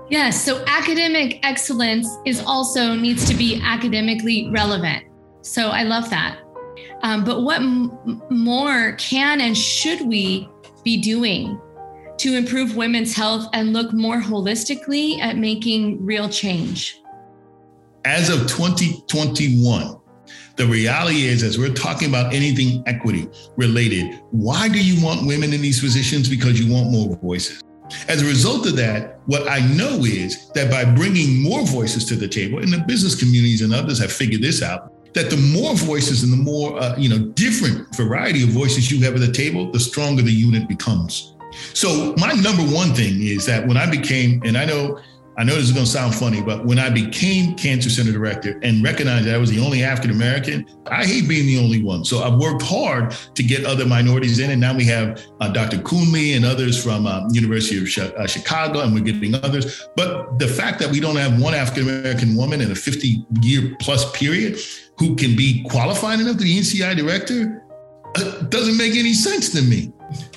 Yes. 0.10 0.44
So 0.44 0.64
academic 0.68 1.40
excellence 1.44 2.08
is 2.26 2.42
also 2.42 2.94
needs 2.94 3.28
to 3.30 3.34
be 3.34 3.62
academically 3.64 4.50
relevant. 4.50 5.06
So 5.42 5.70
I 5.70 5.84
love 5.84 6.10
that. 6.10 6.40
Um, 7.04 7.24
but 7.24 7.42
what 7.42 7.62
m- 7.62 8.22
more 8.30 8.94
can 8.94 9.42
and 9.42 9.58
should 9.58 10.02
we 10.02 10.50
be 10.84 11.02
doing 11.02 11.60
to 12.18 12.36
improve 12.36 12.76
women's 12.76 13.16
health 13.16 13.48
and 13.54 13.74
look 13.74 13.94
more 13.94 14.22
holistically 14.22 15.20
at 15.20 15.38
making 15.38 16.06
real 16.06 16.30
change? 16.30 17.03
As 18.06 18.30
of 18.30 18.48
2021, 18.48 19.98
the 20.58 20.66
reality 20.66 21.24
is, 21.24 21.42
as 21.42 21.58
we're 21.58 21.74
talking 21.74 22.10
about 22.10 22.34
anything 22.34 22.84
equity 22.86 23.30
related, 23.56 24.20
why 24.32 24.68
do 24.68 24.84
you 24.84 25.04
want 25.04 25.26
women 25.26 25.54
in 25.54 25.62
these 25.62 25.80
positions? 25.80 26.28
Because 26.28 26.60
you 26.60 26.72
want 26.72 26.92
more 26.92 27.16
voices. 27.16 27.64
As 28.10 28.22
a 28.22 28.26
result 28.26 28.68
of 28.68 28.76
that, 28.76 29.22
what 29.26 29.48
I 29.48 29.60
know 29.60 30.04
is 30.04 30.50
that 30.50 30.70
by 30.70 30.84
bringing 30.84 31.42
more 31.42 31.66
voices 31.66 32.04
to 32.06 32.16
the 32.16 32.28
table, 32.28 32.60
and 32.60 32.74
the 32.74 32.80
business 32.80 33.16
communities 33.16 33.62
and 33.62 33.74
others 33.74 34.00
have 34.00 34.12
figured 34.12 34.42
this 34.42 34.62
out, 34.62 34.92
that 35.14 35.30
the 35.30 35.38
more 35.38 35.74
voices 35.76 36.24
and 36.24 36.34
the 36.34 36.38
more 36.38 36.78
uh, 36.80 36.98
you 36.98 37.08
know 37.08 37.20
different 37.30 37.96
variety 37.96 38.44
of 38.44 38.50
voices 38.50 38.92
you 38.92 39.04
have 39.06 39.14
at 39.16 39.22
the 39.22 39.32
table, 39.32 39.72
the 39.72 39.80
stronger 39.80 40.24
the 40.24 40.32
unit 40.32 40.68
becomes. 40.68 41.36
So 41.74 42.14
my 42.18 42.34
number 42.34 42.64
one 42.64 42.94
thing 42.94 43.22
is 43.22 43.46
that 43.46 43.66
when 43.66 43.78
I 43.78 43.90
became, 43.90 44.42
and 44.44 44.58
I 44.58 44.66
know 44.66 45.00
I 45.36 45.44
know 45.44 45.56
this 45.56 45.64
is 45.64 45.72
going 45.72 45.86
to 45.86 45.92
sound 45.92 46.14
funny, 46.14 46.42
but 46.42 46.66
when 46.66 46.78
I 46.78 46.90
became 46.90 47.56
cancer 47.56 47.90
center 47.90 48.12
director 48.12 48.60
and 48.62 48.84
recognized 48.84 49.26
that 49.26 49.34
I 49.34 49.40
was 49.40 49.50
the 49.50 49.60
only 49.60 49.84
African 49.84 50.12
American, 50.12 50.66
I 50.88 51.06
hate 51.06 51.28
being 51.28 51.48
the 51.48 51.58
only 51.58 51.84
one. 51.84 52.06
So 52.06 52.22
I've 52.22 52.40
worked 52.40 52.62
hard 52.62 53.16
to 53.34 53.44
get 53.44 53.66
other 53.66 53.86
minorities 53.86 54.38
in, 54.38 54.52
and 54.52 54.62
now 54.62 54.76
we 54.76 54.86
have 54.86 55.24
uh, 55.42 55.50
Dr. 55.50 55.78
Coonley 55.78 56.36
and 56.36 56.46
others 56.46 56.82
from 56.82 57.08
uh, 57.08 57.28
University 57.32 57.78
of 57.78 58.14
uh, 58.16 58.28
Chicago, 58.28 58.82
and 58.82 58.94
we're 58.94 59.04
getting 59.04 59.34
others. 59.34 59.88
But 59.96 60.38
the 60.38 60.48
fact 60.48 60.80
that 60.80 60.92
we 60.92 61.00
don't 61.00 61.16
have 61.16 61.42
one 61.42 61.56
African 61.56 61.84
American 61.84 62.36
woman 62.36 62.62
in 62.62 62.72
a 62.72 62.76
50 62.76 63.26
year 63.42 63.76
plus 63.80 64.12
period 64.12 64.60
who 65.00 65.16
can 65.16 65.36
be 65.36 65.64
qualified 65.70 66.20
enough 66.20 66.38
to 66.38 66.44
be 66.44 66.60
NCI 66.60 66.96
director 66.96 67.66
uh, 68.16 68.42
doesn't 68.44 68.78
make 68.78 68.96
any 68.96 69.14
sense 69.14 69.50
to 69.54 69.64
me. 69.64 69.92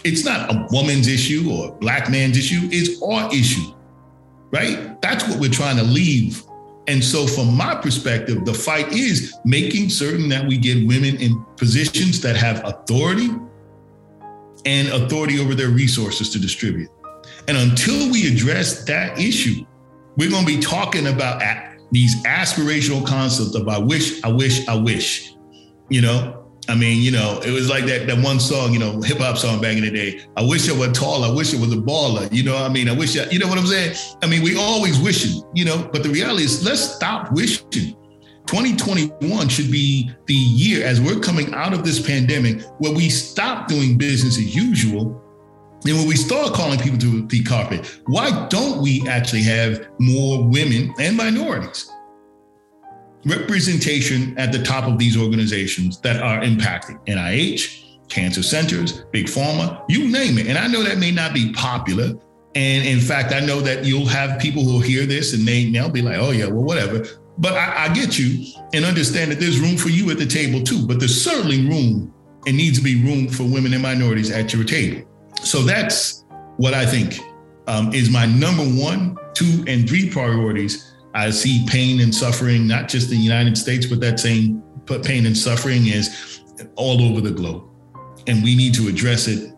It's 0.04 0.24
not 0.24 0.50
a 0.50 0.66
woman's 0.70 1.06
issue 1.06 1.50
or 1.52 1.68
a 1.68 1.72
black 1.72 2.10
man's 2.10 2.38
issue; 2.38 2.68
it's 2.72 3.02
our 3.02 3.30
issue 3.34 3.75
right? 4.52 5.00
That's 5.02 5.28
what 5.28 5.38
we're 5.38 5.50
trying 5.50 5.76
to 5.76 5.84
leave. 5.84 6.42
And 6.88 7.02
so, 7.02 7.26
from 7.26 7.54
my 7.56 7.74
perspective, 7.74 8.44
the 8.44 8.54
fight 8.54 8.92
is 8.92 9.34
making 9.44 9.90
certain 9.90 10.28
that 10.28 10.46
we 10.46 10.56
get 10.56 10.86
women 10.86 11.16
in 11.16 11.44
positions 11.56 12.20
that 12.20 12.36
have 12.36 12.64
authority 12.64 13.30
and 14.64 14.88
authority 14.88 15.40
over 15.40 15.54
their 15.54 15.70
resources 15.70 16.30
to 16.30 16.38
distribute. 16.38 16.88
And 17.48 17.56
until 17.56 18.10
we 18.10 18.32
address 18.32 18.84
that 18.84 19.18
issue, 19.18 19.64
we're 20.16 20.30
going 20.30 20.46
to 20.46 20.56
be 20.56 20.60
talking 20.60 21.08
about 21.08 21.42
these 21.92 22.16
aspirational 22.24 23.06
concepts 23.06 23.54
of 23.54 23.68
I 23.68 23.78
wish, 23.78 24.22
I 24.24 24.28
wish, 24.28 24.66
I 24.68 24.76
wish, 24.76 25.34
you 25.88 26.00
know, 26.02 26.45
I 26.68 26.74
mean, 26.74 27.02
you 27.02 27.12
know, 27.12 27.40
it 27.44 27.52
was 27.52 27.68
like 27.68 27.84
that 27.86 28.06
that 28.08 28.22
one 28.22 28.40
song, 28.40 28.72
you 28.72 28.78
know, 28.78 29.00
hip 29.00 29.18
hop 29.18 29.38
song 29.38 29.60
back 29.60 29.76
in 29.76 29.84
the 29.84 29.90
day. 29.90 30.20
I 30.36 30.42
wish 30.42 30.68
I 30.68 30.76
were 30.76 30.92
tall. 30.92 31.24
I 31.24 31.32
wish 31.32 31.54
I 31.54 31.60
was 31.60 31.72
a 31.72 31.76
baller. 31.76 32.32
You 32.32 32.42
know, 32.42 32.56
I 32.56 32.68
mean, 32.68 32.88
I 32.88 32.92
wish 32.92 33.16
I, 33.16 33.28
you 33.30 33.38
know 33.38 33.46
what 33.46 33.58
I'm 33.58 33.66
saying? 33.66 33.96
I 34.22 34.26
mean, 34.26 34.42
we 34.42 34.56
always 34.56 34.98
wishing, 34.98 35.42
you 35.54 35.64
know, 35.64 35.88
but 35.92 36.02
the 36.02 36.08
reality 36.08 36.44
is 36.44 36.64
let's 36.64 36.80
stop 36.80 37.32
wishing 37.32 37.96
2021 38.46 39.48
should 39.48 39.70
be 39.70 40.10
the 40.26 40.34
year 40.34 40.84
as 40.84 41.00
we're 41.00 41.20
coming 41.20 41.52
out 41.54 41.72
of 41.72 41.84
this 41.84 42.04
pandemic 42.04 42.62
where 42.78 42.92
we 42.92 43.08
stop 43.08 43.68
doing 43.68 43.98
business 43.98 44.38
as 44.38 44.54
usual 44.54 45.22
and 45.84 45.96
when 45.96 46.08
we 46.08 46.16
start 46.16 46.52
calling 46.52 46.78
people 46.78 46.98
to 46.98 47.26
the 47.26 47.44
carpet, 47.44 48.00
why 48.06 48.48
don't 48.48 48.82
we 48.82 49.06
actually 49.08 49.42
have 49.42 49.88
more 50.00 50.44
women 50.44 50.92
and 50.98 51.16
minorities 51.16 51.92
representation 53.26 54.38
at 54.38 54.52
the 54.52 54.62
top 54.62 54.84
of 54.84 54.98
these 54.98 55.16
organizations 55.16 56.00
that 56.00 56.22
are 56.22 56.40
impacting 56.40 57.04
NIH, 57.06 58.08
cancer 58.08 58.42
centers, 58.42 59.04
big 59.10 59.26
pharma, 59.26 59.84
you 59.88 60.10
name 60.10 60.38
it. 60.38 60.46
And 60.46 60.56
I 60.56 60.68
know 60.68 60.82
that 60.84 60.98
may 60.98 61.10
not 61.10 61.34
be 61.34 61.52
popular. 61.52 62.14
And 62.54 62.86
in 62.86 63.00
fact, 63.00 63.34
I 63.34 63.40
know 63.40 63.60
that 63.60 63.84
you'll 63.84 64.06
have 64.06 64.38
people 64.40 64.62
who 64.62 64.74
will 64.74 64.80
hear 64.80 65.04
this 65.06 65.34
and 65.34 65.46
they, 65.46 65.70
they'll 65.70 65.90
be 65.90 66.02
like, 66.02 66.18
oh, 66.18 66.30
yeah, 66.30 66.46
well, 66.46 66.62
whatever. 66.62 67.04
But 67.38 67.54
I, 67.54 67.86
I 67.86 67.94
get 67.94 68.18
you 68.18 68.46
and 68.72 68.84
understand 68.84 69.32
that 69.32 69.40
there's 69.40 69.60
room 69.60 69.76
for 69.76 69.90
you 69.90 70.10
at 70.10 70.18
the 70.18 70.26
table 70.26 70.62
too. 70.62 70.86
But 70.86 71.00
there's 71.00 71.20
certainly 71.20 71.66
room 71.66 72.14
and 72.46 72.56
needs 72.56 72.78
to 72.78 72.84
be 72.84 73.02
room 73.02 73.28
for 73.28 73.42
women 73.42 73.74
and 73.74 73.82
minorities 73.82 74.30
at 74.30 74.54
your 74.54 74.64
table. 74.64 75.06
So 75.42 75.62
that's 75.62 76.24
what 76.56 76.74
I 76.74 76.86
think 76.86 77.20
um, 77.66 77.92
is 77.92 78.08
my 78.08 78.24
number 78.24 78.62
one, 78.62 79.18
two, 79.34 79.64
and 79.66 79.88
three 79.88 80.08
priorities. 80.08 80.85
I 81.16 81.30
see 81.30 81.64
pain 81.66 82.00
and 82.00 82.14
suffering, 82.14 82.66
not 82.66 82.88
just 82.88 83.10
in 83.10 83.16
the 83.16 83.24
United 83.24 83.56
States, 83.56 83.86
but 83.86 84.00
that 84.00 84.20
same 84.20 84.62
pain 85.02 85.24
and 85.24 85.36
suffering 85.36 85.86
is 85.86 86.42
all 86.76 87.02
over 87.02 87.20
the 87.20 87.30
globe. 87.30 87.64
And 88.26 88.44
we 88.44 88.54
need 88.54 88.74
to 88.74 88.88
address 88.88 89.26
it 89.26 89.52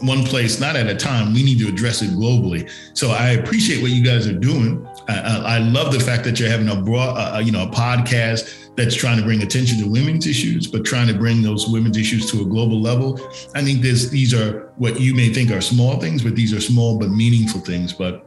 one 0.00 0.24
place, 0.24 0.60
not 0.60 0.76
at 0.76 0.86
a 0.88 0.94
time. 0.94 1.32
We 1.32 1.42
need 1.42 1.58
to 1.60 1.68
address 1.68 2.02
it 2.02 2.10
globally. 2.10 2.70
So 2.94 3.10
I 3.10 3.30
appreciate 3.30 3.82
what 3.82 3.90
you 3.90 4.04
guys 4.04 4.26
are 4.26 4.38
doing. 4.38 4.86
I, 5.08 5.56
I 5.56 5.58
love 5.58 5.92
the 5.92 6.00
fact 6.00 6.24
that 6.24 6.38
you're 6.38 6.50
having 6.50 6.68
a 6.68 6.76
broad, 6.76 7.14
uh, 7.16 7.38
you 7.38 7.52
know, 7.52 7.62
a 7.62 7.70
podcast 7.70 8.74
that's 8.76 8.94
trying 8.94 9.18
to 9.18 9.24
bring 9.24 9.42
attention 9.42 9.78
to 9.78 9.90
women's 9.90 10.26
issues, 10.26 10.66
but 10.66 10.84
trying 10.84 11.08
to 11.08 11.14
bring 11.14 11.42
those 11.42 11.66
women's 11.68 11.96
issues 11.96 12.30
to 12.30 12.42
a 12.42 12.44
global 12.44 12.80
level. 12.80 13.18
I 13.54 13.62
think 13.62 13.80
this, 13.80 14.08
these 14.08 14.34
are 14.34 14.72
what 14.76 15.00
you 15.00 15.14
may 15.14 15.32
think 15.32 15.50
are 15.50 15.62
small 15.62 15.98
things, 15.98 16.22
but 16.22 16.36
these 16.36 16.52
are 16.52 16.60
small 16.60 16.98
but 16.98 17.08
meaningful 17.10 17.60
things. 17.60 17.92
But 17.92 18.26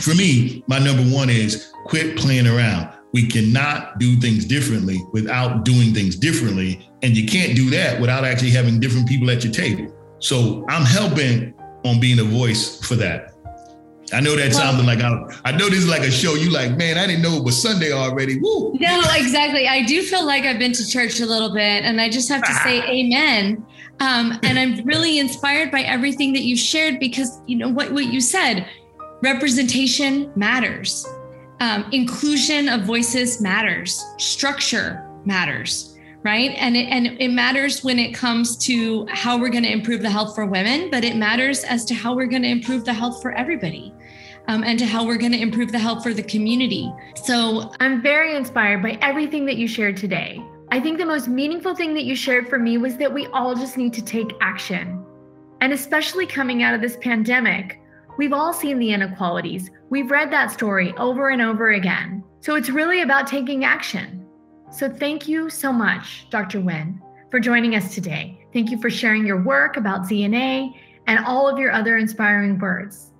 for 0.00 0.14
me, 0.14 0.64
my 0.66 0.78
number 0.78 1.02
one 1.14 1.30
is 1.30 1.72
quit 1.86 2.16
playing 2.16 2.46
around. 2.46 2.92
We 3.12 3.28
cannot 3.28 3.98
do 3.98 4.16
things 4.16 4.44
differently 4.44 4.98
without 5.12 5.64
doing 5.64 5.94
things 5.94 6.16
differently. 6.16 6.90
And 7.02 7.16
you 7.16 7.26
can't 7.26 7.54
do 7.54 7.70
that 7.70 8.00
without 8.00 8.24
actually 8.24 8.50
having 8.50 8.80
different 8.80 9.08
people 9.08 9.30
at 9.30 9.44
your 9.44 9.52
table. 9.52 9.94
So 10.18 10.64
I'm 10.68 10.84
helping 10.84 11.54
on 11.84 12.00
being 12.00 12.18
a 12.18 12.24
voice 12.24 12.84
for 12.84 12.96
that. 12.96 13.34
I 14.12 14.20
know 14.20 14.36
that 14.36 14.52
sounded 14.52 14.84
like 14.84 15.00
I, 15.00 15.22
I 15.44 15.52
know 15.52 15.68
this 15.68 15.80
is 15.80 15.88
like 15.88 16.02
a 16.02 16.10
show. 16.10 16.34
You 16.34 16.50
like, 16.50 16.76
man, 16.76 16.98
I 16.98 17.06
didn't 17.06 17.22
know 17.22 17.36
it 17.36 17.44
was 17.44 17.60
Sunday 17.60 17.92
already. 17.92 18.38
Woo. 18.38 18.74
No, 18.78 19.02
exactly. 19.14 19.66
I 19.66 19.82
do 19.82 20.02
feel 20.02 20.26
like 20.26 20.44
I've 20.44 20.58
been 20.58 20.72
to 20.72 20.86
church 20.86 21.20
a 21.20 21.26
little 21.26 21.52
bit, 21.52 21.84
and 21.84 22.00
I 22.00 22.10
just 22.10 22.28
have 22.28 22.42
to 22.42 22.52
say 22.52 22.82
amen. 22.82 23.64
Um, 24.00 24.38
and 24.42 24.58
I'm 24.58 24.84
really 24.84 25.18
inspired 25.18 25.70
by 25.70 25.82
everything 25.82 26.32
that 26.34 26.42
you 26.42 26.56
shared 26.56 27.00
because 27.00 27.40
you 27.46 27.56
know 27.56 27.68
what 27.68 27.92
what 27.92 28.06
you 28.06 28.20
said. 28.20 28.68
Representation 29.24 30.30
matters. 30.36 31.08
Um, 31.60 31.88
inclusion 31.92 32.68
of 32.68 32.82
voices 32.82 33.40
matters. 33.40 34.04
Structure 34.18 35.02
matters 35.24 35.96
right 36.22 36.50
and 36.56 36.76
it, 36.76 36.88
and 36.90 37.06
it 37.18 37.28
matters 37.28 37.82
when 37.82 37.98
it 37.98 38.12
comes 38.12 38.58
to 38.58 39.06
how 39.08 39.38
we're 39.38 39.48
going 39.48 39.64
to 39.64 39.72
improve 39.72 40.02
the 40.02 40.10
health 40.10 40.34
for 40.34 40.44
women 40.44 40.90
but 40.90 41.02
it 41.02 41.16
matters 41.16 41.64
as 41.64 41.86
to 41.86 41.94
how 41.94 42.14
we're 42.14 42.26
going 42.26 42.42
to 42.42 42.48
improve 42.48 42.84
the 42.84 42.92
health 42.92 43.22
for 43.22 43.32
everybody 43.32 43.94
um, 44.48 44.62
and 44.62 44.78
to 44.78 44.84
how 44.84 45.06
we're 45.06 45.16
going 45.16 45.32
to 45.32 45.40
improve 45.40 45.72
the 45.72 45.78
health 45.78 46.02
for 46.02 46.12
the 46.12 46.22
community 46.22 46.92
so 47.14 47.72
i'm 47.80 48.02
very 48.02 48.36
inspired 48.36 48.82
by 48.82 48.98
everything 49.00 49.46
that 49.46 49.56
you 49.56 49.66
shared 49.66 49.96
today 49.96 50.38
i 50.70 50.78
think 50.78 50.98
the 50.98 51.06
most 51.06 51.26
meaningful 51.28 51.74
thing 51.74 51.94
that 51.94 52.04
you 52.04 52.14
shared 52.14 52.46
for 52.48 52.58
me 52.58 52.76
was 52.76 52.98
that 52.98 53.12
we 53.12 53.26
all 53.28 53.54
just 53.54 53.78
need 53.78 53.94
to 53.94 54.04
take 54.04 54.30
action 54.42 55.02
and 55.62 55.72
especially 55.72 56.26
coming 56.26 56.62
out 56.62 56.74
of 56.74 56.82
this 56.82 56.98
pandemic 57.00 57.80
we've 58.16 58.32
all 58.32 58.52
seen 58.52 58.78
the 58.78 58.90
inequalities 58.90 59.70
we've 59.90 60.10
read 60.10 60.30
that 60.30 60.50
story 60.50 60.94
over 60.96 61.30
and 61.30 61.42
over 61.42 61.70
again 61.70 62.22
so 62.40 62.54
it's 62.54 62.68
really 62.68 63.02
about 63.02 63.26
taking 63.26 63.64
action 63.64 64.24
so 64.74 64.90
thank 64.90 65.28
you 65.28 65.50
so 65.50 65.72
much, 65.72 66.28
Dr. 66.30 66.60
Winn, 66.60 67.00
for 67.30 67.38
joining 67.38 67.76
us 67.76 67.94
today. 67.94 68.44
Thank 68.52 68.72
you 68.72 68.80
for 68.80 68.90
sharing 68.90 69.24
your 69.24 69.40
work 69.40 69.76
about 69.76 70.02
ZNA 70.02 70.74
and 71.06 71.24
all 71.24 71.48
of 71.48 71.60
your 71.60 71.70
other 71.70 71.96
inspiring 71.96 72.58
words. 72.58 73.12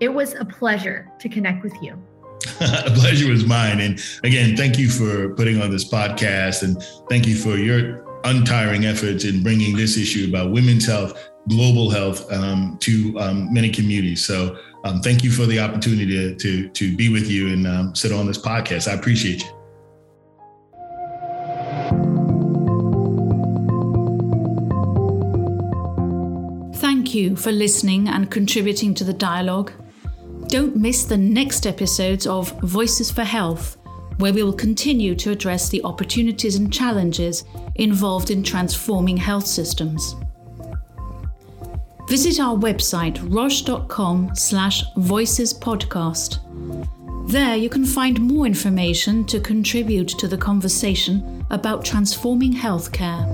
It 0.00 0.08
was 0.08 0.34
a 0.34 0.44
pleasure 0.44 1.08
to 1.20 1.28
connect 1.28 1.62
with 1.62 1.74
you. 1.80 1.96
a 2.60 2.90
pleasure 2.90 3.30
was 3.30 3.46
mine. 3.46 3.78
And 3.78 4.02
again, 4.24 4.56
thank 4.56 4.80
you 4.80 4.90
for 4.90 5.32
putting 5.36 5.62
on 5.62 5.70
this 5.70 5.88
podcast 5.88 6.64
and 6.64 6.82
thank 7.08 7.28
you 7.28 7.36
for 7.36 7.56
your 7.56 8.04
untiring 8.24 8.84
efforts 8.84 9.24
in 9.24 9.44
bringing 9.44 9.76
this 9.76 9.96
issue 9.96 10.26
about 10.28 10.50
women's 10.50 10.86
health, 10.86 11.16
global 11.48 11.90
health 11.90 12.30
um, 12.32 12.76
to 12.80 13.18
um, 13.18 13.52
many 13.52 13.70
communities. 13.70 14.24
So 14.24 14.58
um, 14.84 15.00
thank 15.00 15.24
you 15.24 15.30
for 15.30 15.46
the 15.46 15.58
opportunity 15.58 16.06
to, 16.06 16.34
to, 16.36 16.68
to 16.68 16.96
be 16.96 17.08
with 17.08 17.30
you 17.30 17.48
and 17.48 17.66
um, 17.66 17.94
sit 17.94 18.12
on 18.12 18.26
this 18.26 18.38
podcast. 18.38 18.88
I 18.88 18.94
appreciate 18.94 19.44
you. 19.44 19.50
Thank 26.74 27.14
you 27.14 27.36
for 27.36 27.52
listening 27.52 28.08
and 28.08 28.30
contributing 28.30 28.94
to 28.94 29.04
the 29.04 29.12
dialogue. 29.12 29.72
Don't 30.48 30.76
miss 30.76 31.04
the 31.04 31.16
next 31.16 31.66
episodes 31.66 32.26
of 32.26 32.50
Voices 32.60 33.10
for 33.10 33.24
Health, 33.24 33.76
where 34.18 34.32
we 34.32 34.42
will 34.42 34.52
continue 34.52 35.14
to 35.16 35.30
address 35.30 35.68
the 35.68 35.82
opportunities 35.82 36.56
and 36.56 36.72
challenges 36.72 37.44
involved 37.74 38.30
in 38.30 38.42
transforming 38.42 39.16
health 39.16 39.46
systems 39.46 40.14
visit 42.08 42.40
our 42.40 42.56
website 42.56 43.18
roche.com 43.32 44.30
slash 44.34 44.84
voices 44.96 45.52
podcast. 45.52 46.38
There 47.28 47.56
you 47.56 47.68
can 47.68 47.84
find 47.84 48.20
more 48.20 48.46
information 48.46 49.24
to 49.26 49.40
contribute 49.40 50.08
to 50.08 50.28
the 50.28 50.38
conversation 50.38 51.44
about 51.50 51.84
transforming 51.84 52.52
healthcare. 52.52 53.26